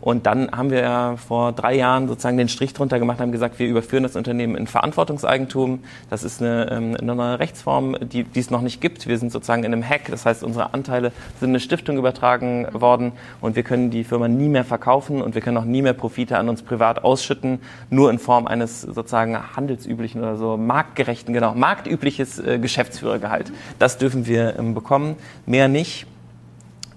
Und 0.05 0.27
dann 0.27 0.51
haben 0.53 0.71
wir 0.71 0.83
ja 0.83 1.17
vor 1.17 1.53
drei 1.53 1.77
Jahren 1.77 2.09
sozusagen 2.09 2.37
den 2.37 2.51
Strich 2.51 2.75
drunter 2.75 2.99
gemacht, 2.99 3.21
haben 3.21 3.33
gesagt, 3.33 3.59
wir 3.59 3.67
überführen 3.67 4.03
das 4.03 4.17
Unternehmen 4.17 4.55
in 4.55 4.67
Verantwortungseigentum. 4.67 5.83
Das 6.11 6.25
ist 6.25 6.43
eine, 6.43 6.71
ähm, 6.71 6.95
eine 7.01 7.14
neue 7.14 7.38
Rechtsform, 7.38 7.97
die, 8.12 8.25
die 8.25 8.38
es 8.38 8.51
noch 8.51 8.61
nicht 8.61 8.83
gibt. 8.83 9.07
Wir 9.07 9.17
sind 9.17 9.33
sozusagen 9.33 9.64
in 9.64 9.73
einem 9.73 9.83
Hack, 9.83 10.11
das 10.11 10.27
heißt, 10.27 10.45
unsere 10.45 10.75
Anteile 10.75 11.11
sind 11.40 11.49
in 11.49 11.53
eine 11.53 11.61
Stiftung 11.61 11.97
übertragen 11.97 12.67
worden 12.75 13.12
und 13.40 13.57
wir 13.57 13.62
können 13.62 13.88
die 13.90 14.05
Firma 14.05 14.29
nie 14.29 14.51
mehr 14.51 14.64
verkaufen 14.64 15.23
und 15.23 15.35
wir 15.35 15.40
können 15.40 15.57
auch 15.57 15.64
nie 15.64 15.81
mehr 15.81 15.95
Profite 15.95 16.37
an 16.37 16.51
uns 16.51 16.61
privat 16.61 17.03
ausschütten, 17.03 17.61
nur 17.88 18.11
in 18.11 18.19
Form 18.19 18.47
eines 18.47 18.83
sozusagen 18.83 19.57
handelsüblichen 19.57 20.21
oder 20.21 20.37
so 20.37 20.59
marktgerechten, 20.59 21.33
genau, 21.33 21.55
marktübliches 21.55 22.38
äh, 22.40 22.59
Geschäftsführergehalt. 22.59 23.55
Das 23.79 23.97
dürfen 23.97 24.27
wir 24.27 24.59
ähm, 24.59 24.75
bekommen, 24.75 25.17
mehr 25.47 25.69
nicht. 25.69 26.07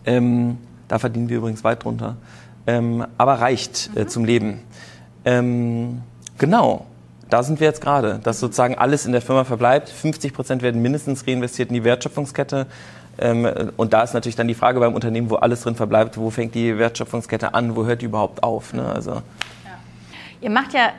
Ähm, 0.06 0.58
da 0.90 1.00
verdienen 1.00 1.30
wir 1.30 1.38
übrigens 1.38 1.64
weit 1.64 1.86
drunter 1.86 2.18
ähm, 2.68 3.06
aber 3.18 3.36
reicht 3.36 3.90
äh, 3.96 4.02
mhm. 4.04 4.08
zum 4.10 4.26
Leben. 4.26 4.62
Ähm, 5.26 6.02
genau, 6.38 6.86
da 7.30 7.44
sind 7.44 7.60
wir 7.60 7.68
jetzt 7.68 7.82
gerade, 7.82 8.20
dass 8.24 8.40
sozusagen 8.40 8.76
alles 8.76 9.06
in 9.06 9.12
der 9.12 9.22
Firma 9.22 9.44
verbleibt. 9.44 9.90
50 9.90 10.34
Prozent 10.34 10.62
werden 10.62 10.82
mindestens 10.82 11.26
reinvestiert 11.26 11.70
in 11.70 11.76
die 11.76 11.84
Wertschöpfungskette. 11.84 12.68
Ähm, 13.20 13.72
und 13.78 13.94
da 13.94 14.04
ist 14.04 14.14
natürlich 14.14 14.36
dann 14.36 14.48
die 14.48 14.54
Frage 14.54 14.80
beim 14.80 14.94
Unternehmen, 14.94 15.30
wo 15.30 15.36
alles 15.36 15.62
drin 15.62 15.76
verbleibt, 15.76 16.18
wo 16.18 16.30
fängt 16.30 16.54
die 16.54 16.78
Wertschöpfungskette 16.78 17.54
an, 17.54 17.76
wo 17.76 17.86
hört 17.86 18.02
die 18.02 18.06
überhaupt 18.06 18.44
auf? 18.44 18.74
Ne? 18.74 18.86
Also, 18.86 19.12
ja. 19.12 19.22
Ihr 20.40 20.50
macht 20.52 20.74
ja 20.74 20.92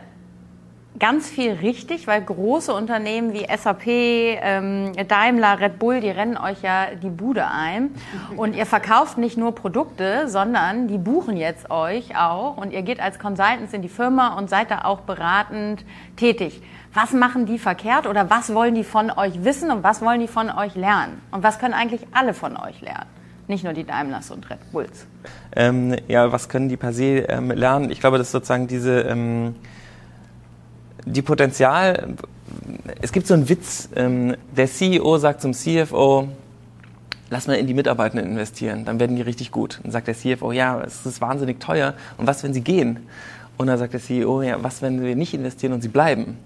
ganz 0.98 1.29
viel 1.29 1.53
richtig, 1.53 2.07
weil 2.07 2.22
große 2.22 2.72
Unternehmen 2.72 3.33
wie 3.33 3.46
SAP, 3.57 3.87
ähm, 3.87 4.92
Daimler, 5.07 5.61
Red 5.61 5.79
Bull, 5.79 6.01
die 6.01 6.11
rennen 6.11 6.37
euch 6.37 6.62
ja 6.62 6.87
die 7.01 7.11
Bude 7.11 7.46
ein. 7.46 7.90
Und 8.37 8.57
ihr 8.57 8.66
verkauft 8.66 9.18
nicht 9.18 9.37
nur 9.37 9.55
Produkte, 9.55 10.29
sondern 10.29 10.88
die 10.88 10.98
buchen 10.98 11.37
jetzt 11.37 11.70
euch 11.70 12.16
auch. 12.16 12.57
Und 12.57 12.72
ihr 12.72 12.83
geht 12.83 13.01
als 13.01 13.18
Consultants 13.18 13.72
in 13.72 13.83
die 13.83 13.88
Firma 13.88 14.37
und 14.37 14.51
seid 14.51 14.70
da 14.70 14.85
auch 14.85 15.01
beratend 15.01 15.85
tätig. 16.16 16.62
Was 16.94 17.12
machen 17.12 17.46
die 17.46 17.59
verkehrt 17.59 18.07
oder 18.07 18.31
was 18.31 18.55
wollen 18.55 18.74
die 18.74 18.85
von 18.85 19.11
euch 19.11 19.44
wissen 19.44 19.70
und 19.70 19.83
was 19.83 20.03
wollen 20.03 20.20
die 20.20 20.29
von 20.29 20.51
euch 20.51 20.74
lernen? 20.74 21.20
Und 21.31 21.42
was 21.42 21.59
können 21.59 21.74
eigentlich 21.74 22.07
alle 22.12 22.35
von 22.35 22.57
euch 22.57 22.81
lernen? 22.81 23.07
nicht 23.48 23.64
nur 23.64 23.72
die 23.72 23.85
Daimlers 23.85 24.31
und 24.31 24.48
Red 24.51 24.59
Bulls. 24.72 25.07
Ähm, 25.57 25.96
ja, 26.07 26.31
was 26.31 26.48
können 26.48 26.68
die 26.68 26.77
per 26.77 26.92
se 26.92 27.20
ähm, 27.29 27.51
lernen? 27.51 27.90
Ich 27.90 28.01
glaube, 28.01 28.18
dass 28.18 28.31
sozusagen 28.31 28.66
diese 28.66 29.01
ähm, 29.01 29.57
die 31.12 31.23
Potenzial. 31.23 32.14
Es 33.01 33.12
gibt 33.12 33.27
so 33.27 33.35
einen 33.35 33.49
Witz. 33.49 33.88
Ähm, 33.94 34.37
der 34.57 34.66
CEO 34.66 35.18
sagt 35.18 35.42
zum 35.42 35.53
CFO: 35.53 36.29
Lass 37.31 37.47
mal 37.47 37.55
in 37.55 37.66
die 37.66 37.75
Mitarbeitenden 37.75 38.31
investieren, 38.31 38.85
dann 38.85 39.01
werden 39.01 39.16
die 39.16 39.23
richtig 39.23 39.51
gut. 39.51 39.81
Dann 39.83 39.92
sagt 39.92 40.09
der 40.09 40.14
CFO: 40.14 40.53
Ja, 40.53 40.81
es 40.81 41.05
ist 41.05 41.21
wahnsinnig 41.21 41.61
teuer. 41.61 41.94
Und 42.16 42.27
was, 42.27 42.42
wenn 42.42 42.55
sie 42.55 42.62
gehen? 42.62 43.01
Und 43.57 43.66
dann 43.66 43.79
sagt 43.79 43.92
der 43.92 44.01
CEO: 44.01 44.42
Ja, 44.42 44.62
was, 44.62 44.83
wenn 44.83 45.03
wir 45.03 45.16
nicht 45.16 45.35
investieren 45.35 45.73
und 45.73 45.83
sie 45.83 45.88
bleiben? 45.88 46.38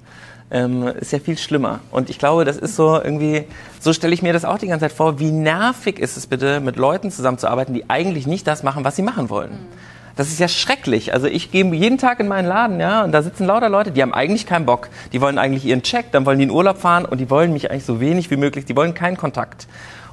ähm, 0.53 0.87
ist 0.87 1.13
ja 1.13 1.19
viel 1.19 1.39
schlimmer. 1.39 1.81
Und 1.91 2.11
ich 2.11 2.19
glaube, 2.19 2.45
das 2.45 2.59
ist 2.59 2.77
so 2.77 3.01
irgendwie, 3.03 3.45
so 3.81 3.93
stelle 3.93 4.13
ich 4.13 4.23
mir 4.23 4.35
das 4.35 4.45
auch 4.45 4.59
die 4.59 4.67
ganze 4.67 4.85
Zeit 4.85 4.93
vor, 4.93 5.19
wie 5.19 5.33
nervig 5.33 5.99
ist 5.99 6.17
es 6.17 6.27
bitte, 6.27 6.61
mit 6.61 6.77
Leuten 6.77 7.11
zusammenzuarbeiten, 7.11 7.75
die 7.75 7.89
eigentlich 7.89 8.27
nicht 8.27 8.47
das 8.47 8.63
machen, 8.63 8.85
was 8.85 8.95
sie 8.95 9.03
machen 9.03 9.31
wollen. 9.31 9.53
Das 10.17 10.29
ist 10.29 10.39
ja 10.39 10.49
schrecklich. 10.49 11.15
Also 11.15 11.27
ich 11.27 11.51
gehe 11.51 11.65
jeden 11.75 11.99
Tag 11.99 12.21
in 12.21 12.29
meinen 12.29 12.47
Laden, 12.47 12.81
ja, 12.81 13.05
und 13.05 13.13
da 13.13 13.23
sitzen 13.23 13.47
lauter 13.47 13.69
Leute, 13.69 13.93
die 13.93 14.03
haben 14.03 14.13
eigentlich 14.13 14.47
keinen 14.47 14.67
Bock. 14.67 14.89
Die 15.13 15.21
wollen 15.21 15.39
eigentlich 15.39 15.65
ihren 15.65 15.83
Check, 15.83 16.13
dann 16.13 16.27
wollen 16.27 16.39
die 16.39 16.45
in 16.45 16.51
Urlaub 16.51 16.79
fahren 16.79 17.05
und 17.05 17.19
die 17.19 17.31
wollen 17.31 17.53
mich 17.53 17.71
eigentlich 17.71 17.85
so 17.85 18.01
wenig 18.01 18.31
wie 18.31 18.37
möglich, 18.37 18.65
die 18.65 18.77
wollen 18.77 18.95
keinen 18.95 19.17
Kontakt. 19.17 19.67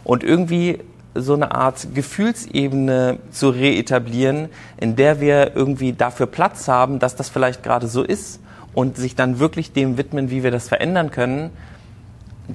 Und 0.03 0.23
irgendwie 0.23 0.79
so 1.15 1.33
eine 1.33 1.51
Art 1.51 1.88
Gefühlsebene 1.93 3.17
zu 3.31 3.49
reetablieren, 3.49 4.49
in 4.77 4.95
der 4.95 5.19
wir 5.19 5.55
irgendwie 5.55 5.93
dafür 5.93 6.27
Platz 6.27 6.67
haben, 6.67 6.99
dass 6.99 7.15
das 7.15 7.29
vielleicht 7.29 7.63
gerade 7.63 7.88
so 7.88 8.03
ist 8.03 8.39
und 8.73 8.95
sich 8.95 9.15
dann 9.15 9.39
wirklich 9.39 9.73
dem 9.73 9.97
widmen, 9.97 10.29
wie 10.29 10.43
wir 10.43 10.51
das 10.51 10.67
verändern 10.67 11.12
können, 11.12 11.49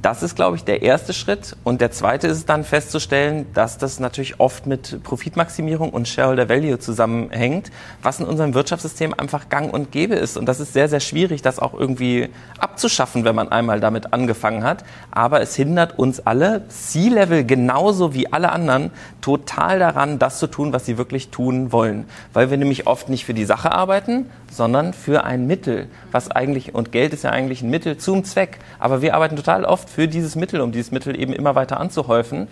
das 0.03 0.23
ist, 0.23 0.35
glaube 0.35 0.57
ich, 0.57 0.65
der 0.65 0.83
erste 0.83 1.13
Schritt. 1.13 1.57
Und 1.63 1.81
der 1.81 1.91
zweite 1.91 2.27
ist 2.27 2.49
dann 2.49 2.65
festzustellen, 2.65 3.47
dass 3.55 3.79
das 3.79 4.01
natürlich 4.01 4.41
oft 4.41 4.67
mit 4.67 5.03
Profitmaximierung 5.03 5.91
und 5.91 6.09
Shareholder 6.09 6.49
Value 6.49 6.79
zusammenhängt, 6.79 7.71
was 8.03 8.21
in 8.21 8.27
unserem 8.27 8.55
Wirtschaftssystem 8.55 9.15
einfach 9.17 9.49
gang 9.49 9.73
und 9.73 9.93
gäbe 9.93 10.15
ist. 10.15 10.37
Und 10.37 10.47
das 10.47 10.61
ist 10.61 10.73
sehr, 10.73 10.89
sehr 10.89 11.01
schwierig, 11.01 11.43
das 11.43 11.59
auch 11.59 11.75
irgendwie 11.75 12.29
abzuschaffen, 12.59 13.25
wenn 13.25 13.35
man 13.35 13.51
einmal 13.51 13.81
damit 13.81 14.13
angefangen 14.13 14.65
hat. 14.65 14.85
Aber 15.11 15.41
es 15.41 15.55
hindert 15.55 15.99
uns 15.99 16.21
alle, 16.21 16.67
C-Level 16.69 17.45
genauso 17.45 18.15
wie 18.15 18.33
alle 18.33 18.51
anderen, 18.51 18.91
total 19.21 19.79
daran, 19.79 20.19
das 20.19 20.39
zu 20.39 20.49
tun, 20.49 20.73
was 20.73 20.87
sie 20.87 20.99
wirklich 20.99 21.31
tun 21.31 21.73
wollen. 21.73 22.07
Weil 22.33 22.51
wir 22.51 22.57
nämlich 22.57 22.87
oft 22.87 23.09
nicht 23.09 23.25
für 23.25 23.35
die 23.35 23.45
Sache 23.45 23.73
arbeiten, 23.73 24.31
sondern 24.57 24.93
für 24.93 25.25
ein 25.25 25.47
Mittel, 25.47 25.89
was 26.13 26.31
eigentlich, 26.31 26.75
und 26.75 26.93
Geld 26.93 27.13
ist 27.13 27.25
ja 27.25 27.31
eigentlich 27.31 27.63
ein 27.63 27.71
Mittel 27.71 27.97
zum 27.97 28.25
Zweck. 28.25 28.59
Aber 28.79 29.03
wir 29.03 29.15
arbeiten 29.15 29.37
total 29.37 29.65
oft 29.65 29.91
für 29.91 30.09
dieses 30.09 30.37
Mittel, 30.37 30.61
um 30.61 30.73
dieses 30.73 30.93
Mittel 30.93 31.19
eben 31.19 31.33
immer 31.33 31.55
weiter 31.55 31.81
anzuhäufen 31.81 32.49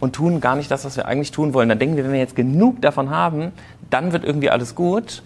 und 0.00 0.14
tun 0.14 0.40
gar 0.40 0.56
nicht 0.56 0.70
das, 0.70 0.84
was 0.84 0.96
wir 0.96 1.06
eigentlich 1.06 1.30
tun 1.30 1.54
wollen. 1.54 1.68
Dann 1.68 1.78
denken 1.78 1.96
wir, 1.96 2.04
wenn 2.04 2.12
wir 2.12 2.18
jetzt 2.18 2.34
genug 2.34 2.82
davon 2.82 3.10
haben, 3.10 3.52
dann 3.88 4.12
wird 4.12 4.24
irgendwie 4.24 4.50
alles 4.50 4.74
gut. 4.74 5.22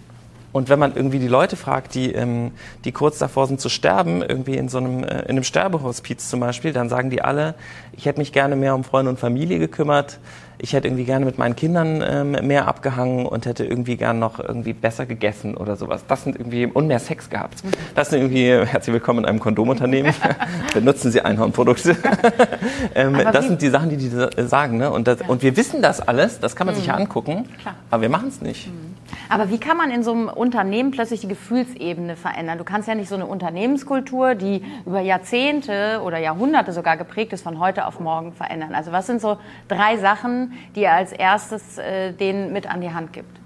Und 0.52 0.68
wenn 0.68 0.78
man 0.78 0.94
irgendwie 0.94 1.18
die 1.18 1.28
Leute 1.28 1.56
fragt, 1.56 1.94
die, 1.94 2.12
ähm, 2.12 2.52
die 2.85 2.92
kurz 2.92 3.18
davor 3.18 3.46
sind 3.46 3.61
zu 3.61 3.68
sterben, 3.68 4.22
irgendwie 4.22 4.56
in 4.56 4.68
so 4.68 4.78
einem, 4.78 5.04
äh, 5.04 5.20
in 5.22 5.30
einem 5.30 5.44
Sterbehospiz 5.44 6.30
zum 6.30 6.40
Beispiel, 6.40 6.72
dann 6.72 6.88
sagen 6.88 7.11
die 7.11 7.22
alle, 7.22 7.54
ich 7.92 8.06
hätte 8.06 8.20
mich 8.20 8.32
gerne 8.32 8.56
mehr 8.56 8.74
um 8.74 8.85
Freunde 8.85 9.11
und 9.11 9.18
Familie 9.18 9.59
gekümmert, 9.59 10.18
ich 10.59 10.73
hätte 10.73 10.88
irgendwie 10.88 11.05
gerne 11.05 11.25
mit 11.25 11.38
meinen 11.38 11.57
Kindern 11.57 12.03
ähm, 12.07 12.47
mehr 12.47 12.66
abgehangen 12.66 13.27
und 13.27 13.47
hätte 13.47 13.64
irgendwie 13.64 13.97
gern 13.97 14.19
noch 14.19 14.38
irgendwie 14.38 14.73
besser 14.73 15.07
gegessen 15.07 15.57
oder 15.57 15.77
sowas. 15.77 16.05
Das 16.09 16.25
sind 16.25 16.37
irgendwie 16.37 16.66
und 16.66 16.87
mehr 16.87 16.99
Sex 16.99 17.29
gehabt. 17.29 17.62
Das 17.95 18.11
sind 18.11 18.21
irgendwie 18.21 18.66
herzlich 18.66 18.95
willkommen 18.95 19.21
in 19.21 19.25
einem 19.27 19.40
Kondomunternehmen. 19.40 20.14
Benutzen 20.75 21.11
Sie 21.11 21.21
Einhornprodukte. 21.21 21.97
ähm, 22.95 23.19
das 23.33 23.47
sind 23.47 23.61
die 23.61 23.69
Sachen, 23.69 23.90
die 23.90 23.97
die 23.97 24.09
sagen. 24.47 24.79
Ne? 24.79 24.90
Und, 24.90 25.07
das, 25.07 25.21
ja. 25.21 25.27
und 25.27 25.42
wir 25.42 25.57
wissen 25.57 25.83
das 25.83 26.01
alles. 26.01 26.40
Das 26.40 26.57
kann 26.57 26.66
man 26.66 26.75
mhm. 26.75 26.79
sich 26.79 26.87
ja 26.88 26.95
angucken. 26.95 27.49
Klar. 27.61 27.75
Aber 27.90 28.03
wir 28.03 28.09
machen 28.09 28.29
es 28.29 28.40
nicht. 28.40 28.69
Mhm. 28.69 28.97
Aber 29.29 29.51
wie 29.51 29.59
kann 29.59 29.77
man 29.77 29.90
in 29.90 30.03
so 30.03 30.12
einem 30.12 30.29
Unternehmen 30.29 30.90
plötzlich 30.90 31.21
die 31.21 31.29
Gefühlsebene 31.29 32.16
verändern? 32.16 32.59
Du 32.59 32.64
kannst 32.64 32.88
ja 32.88 32.95
nicht 32.95 33.09
so 33.09 33.14
eine 33.14 33.27
Unternehmenskultur, 33.27 34.35
die 34.35 34.62
über 34.85 35.01
Jahrzehnte 35.01 36.01
oder 36.05 36.19
Jahrhunderte 36.19 36.73
sogar 36.73 36.97
geprägt 36.97 37.33
ist, 37.33 37.42
von 37.42 37.59
heute 37.59 37.87
auf 37.87 38.01
morgen 38.01 38.33
verändern. 38.33 38.75
Also 38.75 38.92
was 38.92 39.07
sind 39.07 39.21
so 39.21 39.38
drei 39.69 39.97
Sachen, 39.97 40.45
die 40.74 40.85
er 40.85 40.94
als 40.94 41.12
erstes 41.12 41.78
äh, 41.78 42.12
denen 42.12 42.52
mit 42.52 42.68
an 42.68 42.80
die 42.80 42.90
Hand 42.90 43.12
gibt? 43.12 43.38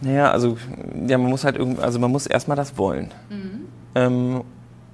Naja, 0.00 0.30
also 0.30 0.56
ja, 1.06 1.18
man 1.18 1.30
muss 1.30 1.44
halt 1.44 1.56
irgendwie, 1.56 1.82
also 1.82 1.98
man 1.98 2.10
muss 2.10 2.26
erstmal 2.26 2.56
das 2.56 2.78
wollen. 2.78 3.10
Mhm. 3.28 3.66
Ähm, 3.94 4.40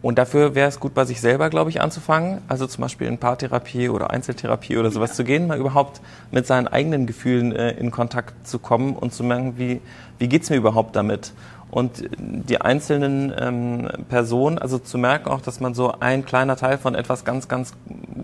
und 0.02 0.18
dafür 0.18 0.54
wäre 0.54 0.68
es 0.68 0.78
gut, 0.78 0.94
bei 0.94 1.04
sich 1.04 1.20
selber, 1.20 1.50
glaube 1.50 1.70
ich, 1.70 1.80
anzufangen. 1.80 2.40
Also 2.48 2.66
zum 2.66 2.82
Beispiel 2.82 3.08
in 3.08 3.18
Paartherapie 3.18 3.88
oder 3.88 4.10
Einzeltherapie 4.10 4.76
oder 4.76 4.90
sowas 4.90 5.10
ja. 5.10 5.16
zu 5.16 5.24
gehen, 5.24 5.46
mal 5.46 5.58
überhaupt 5.58 6.00
mit 6.30 6.46
seinen 6.46 6.68
eigenen 6.68 7.06
Gefühlen 7.06 7.54
äh, 7.54 7.72
in 7.72 7.90
Kontakt 7.90 8.46
zu 8.46 8.58
kommen 8.58 8.94
und 8.94 9.12
zu 9.12 9.24
merken, 9.24 9.54
wie, 9.56 9.80
wie 10.18 10.28
geht's 10.28 10.50
mir 10.50 10.56
überhaupt 10.56 10.94
damit? 10.94 11.32
Und 11.70 12.04
die 12.18 12.60
einzelnen 12.60 13.34
ähm, 13.36 13.88
Personen, 14.08 14.58
also 14.58 14.78
zu 14.78 14.98
merken 14.98 15.28
auch, 15.28 15.40
dass 15.40 15.58
man 15.58 15.74
so 15.74 15.92
ein 15.98 16.24
kleiner 16.24 16.56
Teil 16.56 16.78
von 16.78 16.94
etwas 16.94 17.24
ganz, 17.24 17.48
ganz 17.48 17.72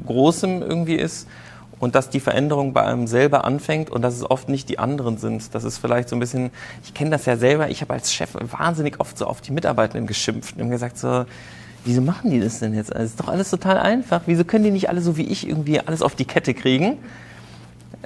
Großem 0.07 0.63
irgendwie 0.63 0.95
ist 0.95 1.27
und 1.83 1.97
dass 1.97 2.11
die 2.11 2.21
Veränderung 2.21 2.73
bei 2.73 2.85
einem 2.85 3.09
selber 3.09 3.45
anfängt 3.45 3.91
und 3.91 4.03
dass 4.03 4.15
es 4.15 4.31
oft 4.31 4.49
nicht 4.49 4.69
die 4.69 4.79
anderen 4.79 5.19
sind. 5.19 5.53
Das 5.53 5.65
ist 5.65 5.79
vielleicht 5.79 6.09
so 6.09 6.15
ein 6.15 6.21
bisschen, 6.21 6.53
ich 6.85 6.95
kenne 6.95 7.11
das 7.11 7.27
ja 7.27 7.37
selber, 7.37 7.71
ich 7.71 7.81
habe 7.81 7.93
als 7.93 8.15
Chef 8.15 8.37
wahnsinnig 8.37 9.01
oft 9.01 9.19
so 9.19 9.27
auf 9.27 9.41
die 9.41 9.51
Mitarbeitenden 9.51 10.07
geschimpft 10.07 10.57
und 10.61 10.71
gesagt 10.71 10.97
so, 10.97 11.25
wieso 11.85 12.01
machen 12.01 12.31
die 12.31 12.39
das 12.39 12.61
denn 12.61 12.73
jetzt? 12.73 12.95
Das 12.95 13.03
ist 13.03 13.19
doch 13.19 13.27
alles 13.27 13.51
total 13.51 13.79
einfach. 13.79 14.21
Wieso 14.27 14.45
können 14.45 14.63
die 14.63 14.71
nicht 14.71 14.91
alle 14.91 15.01
so 15.01 15.17
wie 15.17 15.27
ich 15.27 15.45
irgendwie 15.45 15.81
alles 15.81 16.03
auf 16.03 16.15
die 16.15 16.25
Kette 16.25 16.55
kriegen? 16.55 16.99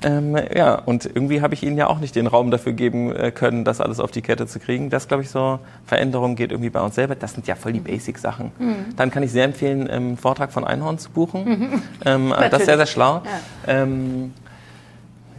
Ähm, 0.03 0.37
ja, 0.55 0.75
und 0.75 1.07
irgendwie 1.07 1.41
habe 1.41 1.55
ich 1.55 1.63
ihnen 1.63 1.79
ja 1.79 1.87
auch 1.87 1.99
nicht 1.99 2.15
den 2.15 2.27
Raum 2.27 2.51
dafür 2.51 2.73
geben 2.73 3.15
äh, 3.15 3.31
können, 3.31 3.65
das 3.65 3.81
alles 3.81 4.01
auf 4.01 4.11
die 4.11 4.23
Kette 4.23 4.47
zu 4.47 4.59
kriegen. 4.59 4.91
Das, 4.91 5.09
glaube 5.09 5.23
ich, 5.23 5.31
so 5.31 5.59
Veränderung 5.87 6.37
geht 6.37 6.51
irgendwie 6.51 6.71
bei 6.71 6.81
uns 6.81 6.95
selber. 6.95 7.15
Das 7.15 7.33
sind 7.33 7.47
ja 7.47 7.55
voll 7.55 7.73
die 7.73 7.81
Basic-Sachen. 7.81 8.53
Mhm. 8.59 8.75
Dann 8.97 9.11
kann 9.11 9.23
ich 9.23 9.33
sehr 9.33 9.45
empfehlen, 9.45 9.89
einen 9.89 10.11
ähm, 10.11 10.17
Vortrag 10.17 10.53
von 10.53 10.65
Einhorn 10.65 10.99
zu 10.99 11.11
buchen. 11.11 11.45
Mhm. 11.45 11.83
Ähm, 12.05 12.33
das 12.51 12.61
ist 12.61 12.67
sehr, 12.67 12.77
sehr 12.77 12.87
schlau. 12.87 13.23
Ja. 13.25 13.83
Ähm, 13.83 14.33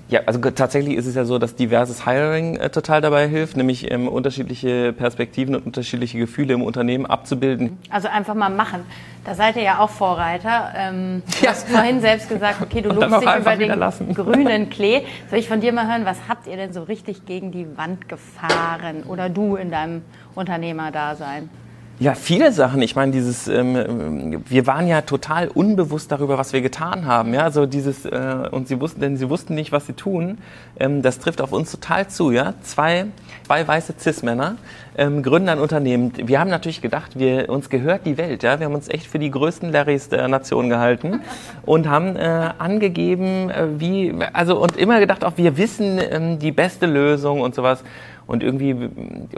ja, 0.09 0.21
also 0.25 0.39
tatsächlich 0.39 0.95
ist 0.95 1.05
es 1.05 1.15
ja 1.15 1.25
so, 1.25 1.37
dass 1.37 1.55
diverses 1.55 2.05
Hiring 2.05 2.55
äh, 2.55 2.69
total 2.69 3.01
dabei 3.01 3.27
hilft, 3.27 3.57
nämlich 3.57 3.91
ähm, 3.91 4.07
unterschiedliche 4.07 4.93
Perspektiven 4.93 5.53
und 5.55 5.65
unterschiedliche 5.65 6.17
Gefühle 6.17 6.53
im 6.53 6.61
Unternehmen 6.61 7.05
abzubilden. 7.05 7.77
Also 7.89 8.07
einfach 8.07 8.33
mal 8.33 8.49
machen. 8.49 8.85
Da 9.25 9.35
seid 9.35 9.57
ihr 9.57 9.63
ja 9.63 9.79
auch 9.79 9.89
Vorreiter. 9.89 10.73
Ähm, 10.77 11.23
du 11.39 11.45
ja. 11.45 11.51
hast 11.51 11.67
vorhin 11.67 11.99
selbst 11.99 12.29
gesagt, 12.29 12.61
okay, 12.61 12.81
du 12.81 12.89
lobst 12.89 13.21
dich 13.21 13.35
über 13.35 13.55
den 13.57 13.77
lassen. 13.77 14.13
grünen 14.13 14.69
Klee. 14.69 15.01
Soll 15.29 15.39
ich 15.39 15.49
von 15.49 15.59
dir 15.59 15.73
mal 15.73 15.87
hören, 15.87 16.05
was 16.05 16.17
habt 16.29 16.47
ihr 16.47 16.55
denn 16.55 16.71
so 16.71 16.83
richtig 16.83 17.25
gegen 17.25 17.51
die 17.51 17.77
Wand 17.77 18.07
gefahren 18.07 19.03
oder 19.03 19.27
du 19.27 19.57
in 19.57 19.71
deinem 19.71 20.03
Unternehmerdasein? 20.35 21.49
Ja, 21.99 22.13
viele 22.13 22.51
Sachen. 22.51 22.83
Ich 22.83 22.95
meine, 22.95 23.11
dieses, 23.11 23.47
ähm, 23.47 24.43
wir 24.47 24.67
waren 24.67 24.87
ja 24.87 25.01
total 25.01 25.47
unbewusst 25.47 26.11
darüber, 26.11 26.37
was 26.37 26.53
wir 26.53 26.61
getan 26.61 27.07
haben. 27.07 27.33
Ja, 27.33 27.41
also 27.41 27.65
dieses 27.65 28.05
äh, 28.05 28.49
und 28.51 28.67
sie 28.67 28.79
wussten, 28.79 29.01
denn 29.01 29.17
sie 29.17 29.31
wussten 29.31 29.55
nicht, 29.55 29.71
was 29.71 29.87
sie 29.87 29.93
tun. 29.93 30.37
Ähm, 30.79 31.01
das 31.01 31.17
trifft 31.17 31.41
auf 31.41 31.51
uns 31.51 31.71
total 31.71 32.07
zu. 32.07 32.29
Ja, 32.29 32.53
zwei, 32.61 33.07
zwei 33.47 33.67
weiße 33.67 33.95
Cis-Männer 33.99 34.57
ähm, 34.95 35.23
gründen 35.23 35.49
ein 35.49 35.59
Unternehmen. 35.59 36.11
Wir 36.15 36.39
haben 36.39 36.51
natürlich 36.51 36.81
gedacht, 36.81 37.17
wir 37.17 37.49
uns 37.49 37.69
gehört 37.69 38.05
die 38.05 38.19
Welt. 38.19 38.43
Ja, 38.43 38.59
wir 38.59 38.67
haben 38.67 38.75
uns 38.75 38.89
echt 38.89 39.07
für 39.07 39.17
die 39.17 39.31
größten 39.31 39.71
Larrys 39.71 40.09
der 40.09 40.27
Nation 40.27 40.69
gehalten 40.69 41.21
und 41.65 41.89
haben 41.89 42.15
äh, 42.15 42.51
angegeben, 42.59 43.49
äh, 43.49 43.79
wie, 43.79 44.13
also 44.33 44.61
und 44.61 44.77
immer 44.77 44.99
gedacht, 44.99 45.23
auch 45.23 45.37
wir 45.37 45.57
wissen 45.57 45.99
ähm, 45.99 46.37
die 46.37 46.51
beste 46.51 46.85
Lösung 46.85 47.41
und 47.41 47.55
sowas. 47.55 47.83
Und 48.27 48.43
irgendwie 48.43 48.75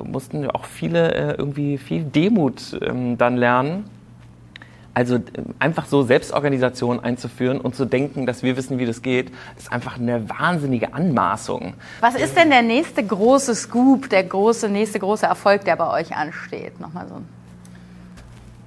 mussten 0.04 0.50
auch 0.50 0.66
viele 0.66 1.14
äh, 1.14 1.36
irgendwie 1.38 1.78
viel 1.78 2.04
Demut 2.04 2.78
ähm, 2.82 3.18
dann 3.18 3.38
lernen. 3.38 3.86
Also 4.96 5.16
äh, 5.16 5.22
einfach 5.60 5.86
so 5.86 6.02
Selbstorganisation 6.02 7.00
einzuführen 7.00 7.62
und 7.62 7.76
zu 7.76 7.86
denken, 7.86 8.26
dass 8.26 8.42
wir 8.42 8.58
wissen, 8.58 8.80
wie 8.80 8.88
das 8.88 9.02
geht, 9.02 9.32
ist 9.58 9.72
einfach 9.72 10.00
eine 10.00 10.28
wahnsinnige 10.28 10.94
Anmaßung. 10.94 11.76
Was 12.02 12.16
ist 12.16 12.36
denn 12.36 12.50
der 12.50 12.64
nächste 12.64 13.06
große 13.06 13.54
Scoop, 13.54 14.10
der 14.10 14.24
große, 14.24 14.68
nächste 14.68 15.00
große 15.00 15.26
Erfolg, 15.26 15.64
der 15.66 15.76
bei 15.76 15.90
euch 16.02 16.16
ansteht? 16.16 16.80
Nochmal 16.80 17.08
so 17.08 17.16
ein 17.16 17.39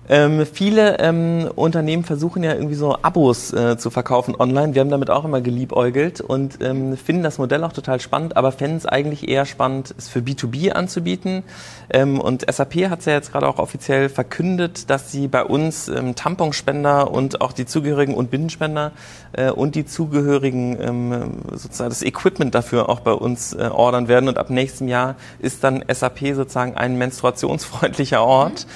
ähm, 0.09 0.45
viele 0.47 0.99
ähm, 0.99 1.49
Unternehmen 1.55 2.03
versuchen 2.03 2.43
ja 2.43 2.55
irgendwie 2.55 2.75
so 2.75 2.97
Abos 3.03 3.53
äh, 3.53 3.79
zu 3.79 3.91
verkaufen 3.91 4.35
online. 4.37 4.75
Wir 4.75 4.81
haben 4.81 4.91
damit 4.91 5.11
auch 5.11 5.25
immer 5.25 5.41
geliebäugelt 5.41 6.21
und 6.21 6.59
ähm, 6.61 6.97
finden 6.97 7.23
das 7.23 7.39
Modell 7.39 7.63
auch 7.63 7.73
total 7.73 8.01
spannend, 8.01 8.37
aber 8.37 8.51
fänden 8.51 8.79
es 8.79 8.87
eigentlich 8.87 9.29
eher 9.29 9.47
spannend, 9.47 9.95
es 9.97 10.09
für 10.09 10.19
B2B 10.19 10.73
anzubieten. 10.73 11.45
Ähm, 11.89 12.21
und 12.21 12.45
SAP 12.53 12.91
hat 12.91 13.01
es 13.01 13.05
ja 13.05 13.13
jetzt 13.13 13.31
gerade 13.31 13.47
auch 13.47 13.59
offiziell 13.59 14.09
verkündet, 14.09 14.91
dass 14.91 15.13
sie 15.13 15.29
bei 15.29 15.45
uns 15.45 15.89
ähm, 15.89 16.17
Tamponspender 16.17 17.09
und 17.09 17.41
auch 17.41 17.53
die 17.53 17.67
zugehörigen 17.67 18.15
und 18.15 18.31
Bindenspender 18.31 18.91
äh, 19.33 19.51
und 19.51 19.77
die 19.77 19.87
zugehörigen 19.87 20.79
ähm, 20.81 21.33
sozusagen 21.53 21.91
das 21.91 22.03
Equipment 22.03 22.57
dafür 22.57 22.89
auch 22.89 23.01
bei 23.01 23.13
uns 23.13 23.53
äh, 23.53 23.69
ordern 23.73 24.09
werden. 24.09 24.29
Und 24.29 24.37
ab 24.37 24.51
nächstem 24.51 24.89
Jahr 24.89 25.15
ist 25.39 25.63
dann 25.63 25.85
SAP 25.89 26.35
sozusagen 26.35 26.77
ein 26.77 26.99
menstruationsfreundlicher 26.99 28.21
Ort. 28.21 28.67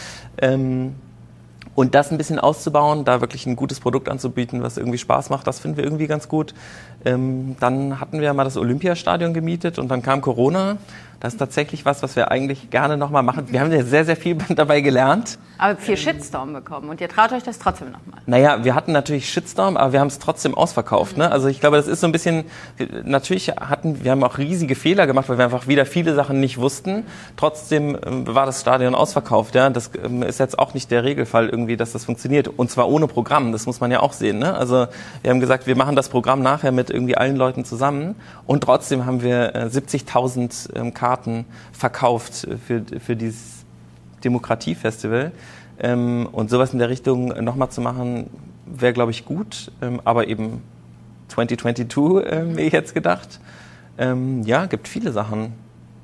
Mhm. 0.40 0.94
Und 1.76 1.94
das 1.94 2.10
ein 2.10 2.16
bisschen 2.16 2.40
auszubauen, 2.40 3.04
da 3.04 3.20
wirklich 3.20 3.46
ein 3.46 3.54
gutes 3.54 3.80
Produkt 3.80 4.08
anzubieten, 4.08 4.62
was 4.62 4.78
irgendwie 4.78 4.96
Spaß 4.98 5.28
macht, 5.28 5.46
das 5.46 5.60
finden 5.60 5.76
wir 5.76 5.84
irgendwie 5.84 6.06
ganz 6.06 6.26
gut. 6.26 6.54
Ähm, 7.04 7.54
dann 7.60 8.00
hatten 8.00 8.20
wir 8.20 8.32
mal 8.32 8.44
das 8.44 8.56
Olympiastadion 8.56 9.34
gemietet 9.34 9.78
und 9.78 9.88
dann 9.88 10.00
kam 10.02 10.22
Corona. 10.22 10.78
Das 11.26 11.34
ist 11.34 11.38
tatsächlich 11.38 11.84
was, 11.84 12.04
was 12.04 12.14
wir 12.14 12.30
eigentlich 12.30 12.70
gerne 12.70 12.96
nochmal 12.96 13.24
machen. 13.24 13.46
Wir 13.50 13.60
haben 13.60 13.72
ja 13.72 13.82
sehr, 13.82 14.04
sehr 14.04 14.14
viel 14.14 14.36
dabei 14.48 14.80
gelernt. 14.80 15.38
Aber 15.58 15.76
viel 15.76 15.96
Shitstorm 15.96 16.52
bekommen 16.52 16.88
und 16.88 17.00
ihr 17.00 17.08
traut 17.08 17.32
euch 17.32 17.42
das 17.42 17.58
trotzdem 17.58 17.90
nochmal. 17.90 18.20
Naja, 18.26 18.62
wir 18.62 18.76
hatten 18.76 18.92
natürlich 18.92 19.28
Shitstorm, 19.28 19.76
aber 19.76 19.92
wir 19.92 19.98
haben 19.98 20.06
es 20.06 20.20
trotzdem 20.20 20.54
ausverkauft. 20.54 21.16
Mhm. 21.16 21.24
Ne? 21.24 21.32
Also 21.32 21.48
ich 21.48 21.58
glaube, 21.58 21.78
das 21.78 21.88
ist 21.88 22.00
so 22.00 22.06
ein 22.06 22.12
bisschen, 22.12 22.44
natürlich 23.02 23.48
hatten, 23.48 24.04
wir 24.04 24.12
haben 24.12 24.22
auch 24.22 24.38
riesige 24.38 24.76
Fehler 24.76 25.08
gemacht, 25.08 25.28
weil 25.28 25.36
wir 25.38 25.46
einfach 25.46 25.66
wieder 25.66 25.84
viele 25.84 26.14
Sachen 26.14 26.38
nicht 26.38 26.58
wussten. 26.58 27.04
Trotzdem 27.36 27.98
ähm, 28.06 28.32
war 28.32 28.46
das 28.46 28.60
Stadion 28.60 28.94
ausverkauft. 28.94 29.56
Ja? 29.56 29.68
Das 29.70 29.90
ähm, 30.04 30.22
ist 30.22 30.38
jetzt 30.38 30.60
auch 30.60 30.74
nicht 30.74 30.92
der 30.92 31.02
Regelfall 31.02 31.48
irgendwie, 31.48 31.76
dass 31.76 31.90
das 31.90 32.04
funktioniert. 32.04 32.46
Und 32.46 32.70
zwar 32.70 32.88
ohne 32.88 33.08
Programm, 33.08 33.50
das 33.50 33.66
muss 33.66 33.80
man 33.80 33.90
ja 33.90 33.98
auch 33.98 34.12
sehen. 34.12 34.38
Ne? 34.38 34.54
Also 34.54 34.86
wir 35.22 35.30
haben 35.32 35.40
gesagt, 35.40 35.66
wir 35.66 35.74
machen 35.74 35.96
das 35.96 36.08
Programm 36.08 36.40
nachher 36.42 36.70
mit 36.70 36.90
irgendwie 36.90 37.16
allen 37.16 37.34
Leuten 37.34 37.64
zusammen 37.64 38.14
und 38.46 38.62
trotzdem 38.62 39.06
haben 39.06 39.22
wir 39.22 39.52
70.000 39.68 40.72
äh, 40.74 40.78
ähm, 40.78 40.94
Karten 41.16 41.46
verkauft 41.72 42.46
für, 42.66 42.82
für 43.00 43.16
dieses 43.16 43.64
Demokratiefestival. 44.24 45.32
Ähm, 45.78 46.28
und 46.30 46.50
sowas 46.50 46.72
in 46.72 46.78
der 46.78 46.88
Richtung 46.88 47.28
nochmal 47.42 47.70
zu 47.70 47.80
machen, 47.80 48.30
wäre, 48.66 48.92
glaube 48.92 49.10
ich, 49.10 49.24
gut. 49.24 49.70
Ähm, 49.82 50.00
aber 50.04 50.28
eben 50.28 50.62
2022 51.28 52.26
äh, 52.26 52.44
mir 52.44 52.68
jetzt 52.68 52.94
gedacht. 52.94 53.40
Ähm, 53.98 54.42
ja, 54.42 54.66
gibt 54.66 54.88
viele 54.88 55.12
Sachen 55.12 55.52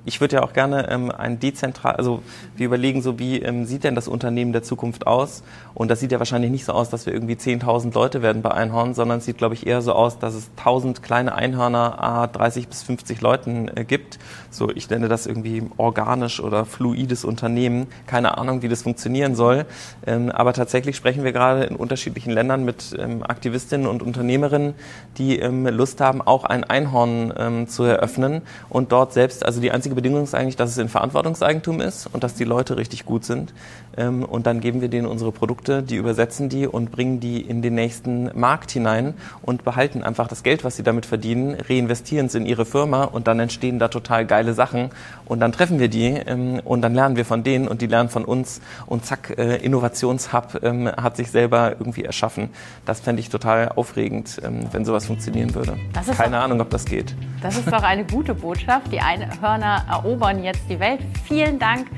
ich 0.04 0.20
würde 0.20 0.36
ja 0.36 0.42
auch 0.42 0.52
gerne 0.52 0.88
ähm, 0.90 1.10
ein 1.10 1.38
dezentral, 1.38 1.94
also 1.96 2.22
wir 2.56 2.66
überlegen 2.66 3.02
so, 3.02 3.18
wie 3.18 3.40
ähm, 3.40 3.64
sieht 3.64 3.84
denn 3.84 3.94
das 3.94 4.08
Unternehmen 4.08 4.52
der 4.52 4.62
Zukunft 4.62 5.06
aus? 5.06 5.42
Und 5.74 5.90
das 5.90 6.00
sieht 6.00 6.12
ja 6.12 6.18
wahrscheinlich 6.18 6.50
nicht 6.50 6.64
so 6.64 6.72
aus, 6.72 6.90
dass 6.90 7.06
wir 7.06 7.12
irgendwie 7.12 7.34
10.000 7.34 7.94
Leute 7.94 8.22
werden 8.22 8.42
bei 8.42 8.50
Einhorn, 8.50 8.94
sondern 8.94 9.18
es 9.18 9.24
sieht, 9.24 9.38
glaube 9.38 9.54
ich, 9.54 9.66
eher 9.66 9.80
so 9.80 9.92
aus, 9.92 10.18
dass 10.18 10.34
es 10.34 10.50
1.000 10.58 11.02
kleine 11.02 11.34
Einhörner, 11.34 12.02
a 12.02 12.26
30 12.26 12.68
bis 12.68 12.82
50 12.82 13.20
Leuten 13.20 13.70
äh, 13.74 13.84
gibt. 13.84 14.18
So, 14.50 14.70
ich 14.70 14.90
nenne 14.90 15.08
das 15.08 15.26
irgendwie 15.26 15.62
organisch 15.76 16.40
oder 16.40 16.64
fluides 16.64 17.24
Unternehmen. 17.24 17.86
Keine 18.06 18.36
Ahnung, 18.38 18.62
wie 18.62 18.68
das 18.68 18.82
funktionieren 18.82 19.34
soll. 19.34 19.66
Ähm, 20.06 20.30
aber 20.30 20.52
tatsächlich 20.52 20.96
sprechen 20.96 21.24
wir 21.24 21.32
gerade 21.32 21.64
in 21.64 21.76
unterschiedlichen 21.76 22.32
Ländern 22.32 22.64
mit 22.64 22.94
ähm, 22.98 23.22
Aktivistinnen 23.22 23.86
und 23.86 24.02
Unternehmerinnen, 24.02 24.74
die 25.16 25.38
ähm, 25.38 25.66
Lust 25.66 26.00
haben, 26.00 26.20
auch 26.20 26.44
ein 26.44 26.64
Einhorn 26.64 27.32
ähm, 27.36 27.68
zu 27.68 27.84
eröffnen 27.84 28.42
und 28.68 28.92
dort 28.92 29.12
selbst, 29.12 29.46
also 29.46 29.60
die 29.60 29.70
einzige 29.70 29.91
einzige 29.92 29.94
Bedingung 29.94 30.24
ist 30.24 30.34
eigentlich, 30.34 30.56
dass 30.56 30.70
es 30.70 30.78
in 30.78 30.88
Verantwortungseigentum 30.88 31.80
ist 31.80 32.06
und 32.06 32.24
dass 32.24 32.34
die 32.34 32.44
Leute 32.44 32.76
richtig 32.76 33.04
gut 33.04 33.24
sind. 33.24 33.52
Ähm, 33.96 34.24
und 34.24 34.46
dann 34.46 34.60
geben 34.60 34.80
wir 34.80 34.88
denen 34.88 35.06
unsere 35.06 35.32
Produkte, 35.32 35.82
die 35.82 35.96
übersetzen 35.96 36.48
die 36.48 36.66
und 36.66 36.90
bringen 36.90 37.20
die 37.20 37.40
in 37.40 37.60
den 37.60 37.74
nächsten 37.74 38.30
Markt 38.38 38.70
hinein 38.70 39.14
und 39.42 39.64
behalten 39.64 40.02
einfach 40.02 40.28
das 40.28 40.42
Geld, 40.42 40.64
was 40.64 40.76
sie 40.76 40.82
damit 40.82 41.04
verdienen, 41.04 41.56
reinvestieren 41.68 42.26
es 42.26 42.34
in 42.34 42.46
ihre 42.46 42.64
Firma 42.64 43.04
und 43.04 43.26
dann 43.26 43.38
entstehen 43.38 43.78
da 43.78 43.88
total 43.88 44.24
geile 44.24 44.54
Sachen. 44.54 44.90
Und 45.26 45.40
dann 45.40 45.52
treffen 45.52 45.78
wir 45.78 45.88
die 45.88 46.06
ähm, 46.06 46.60
und 46.64 46.80
dann 46.82 46.94
lernen 46.94 47.16
wir 47.16 47.24
von 47.24 47.42
denen 47.42 47.68
und 47.68 47.82
die 47.82 47.86
lernen 47.86 48.08
von 48.08 48.24
uns 48.24 48.60
und 48.86 49.04
zack, 49.04 49.34
äh, 49.36 49.56
Innovationshub 49.56 50.60
ähm, 50.62 50.88
hat 50.88 51.16
sich 51.16 51.30
selber 51.30 51.72
irgendwie 51.78 52.04
erschaffen. 52.04 52.48
Das 52.86 53.00
fände 53.00 53.20
ich 53.20 53.28
total 53.28 53.70
aufregend, 53.70 54.40
wenn 54.72 54.84
sowas 54.84 55.06
funktionieren 55.06 55.54
würde. 55.54 55.76
Keine 56.16 56.36
doch, 56.36 56.44
Ahnung, 56.44 56.60
ob 56.60 56.70
das 56.70 56.84
geht. 56.84 57.14
Das 57.42 57.56
ist 57.56 57.66
doch 57.66 57.82
eine 57.82 58.04
gute 58.04 58.34
Botschaft. 58.34 58.92
Die 58.92 59.00
Einhörner 59.00 59.81
erobern 59.88 60.42
jetzt 60.42 60.62
die 60.68 60.78
Welt. 60.78 61.00
Vielen 61.24 61.58
Dank, 61.58 61.88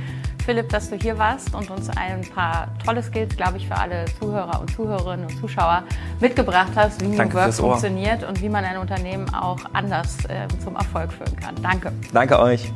Philipp, 0.44 0.68
dass 0.68 0.90
du 0.90 0.96
hier 0.96 1.18
warst 1.18 1.54
und 1.54 1.70
uns 1.70 1.88
ein 1.96 2.20
paar 2.34 2.68
tolle 2.84 3.02
Skills, 3.02 3.36
glaube 3.36 3.56
ich, 3.56 3.66
für 3.66 3.76
alle 3.76 4.04
Zuhörer 4.18 4.60
und 4.60 4.70
Zuhörerinnen 4.74 5.26
und 5.26 5.38
Zuschauer 5.38 5.84
mitgebracht 6.20 6.72
hast, 6.74 7.00
wie 7.00 7.08
New 7.08 7.32
Work 7.32 7.54
funktioniert 7.54 8.24
und 8.24 8.40
wie 8.42 8.48
man 8.48 8.64
ein 8.64 8.76
Unternehmen 8.76 9.32
auch 9.34 9.58
anders 9.72 10.24
äh, 10.26 10.46
zum 10.62 10.76
Erfolg 10.76 11.12
führen 11.12 11.36
kann. 11.36 11.54
Danke. 11.62 11.92
Danke 12.12 12.38
euch. 12.38 12.72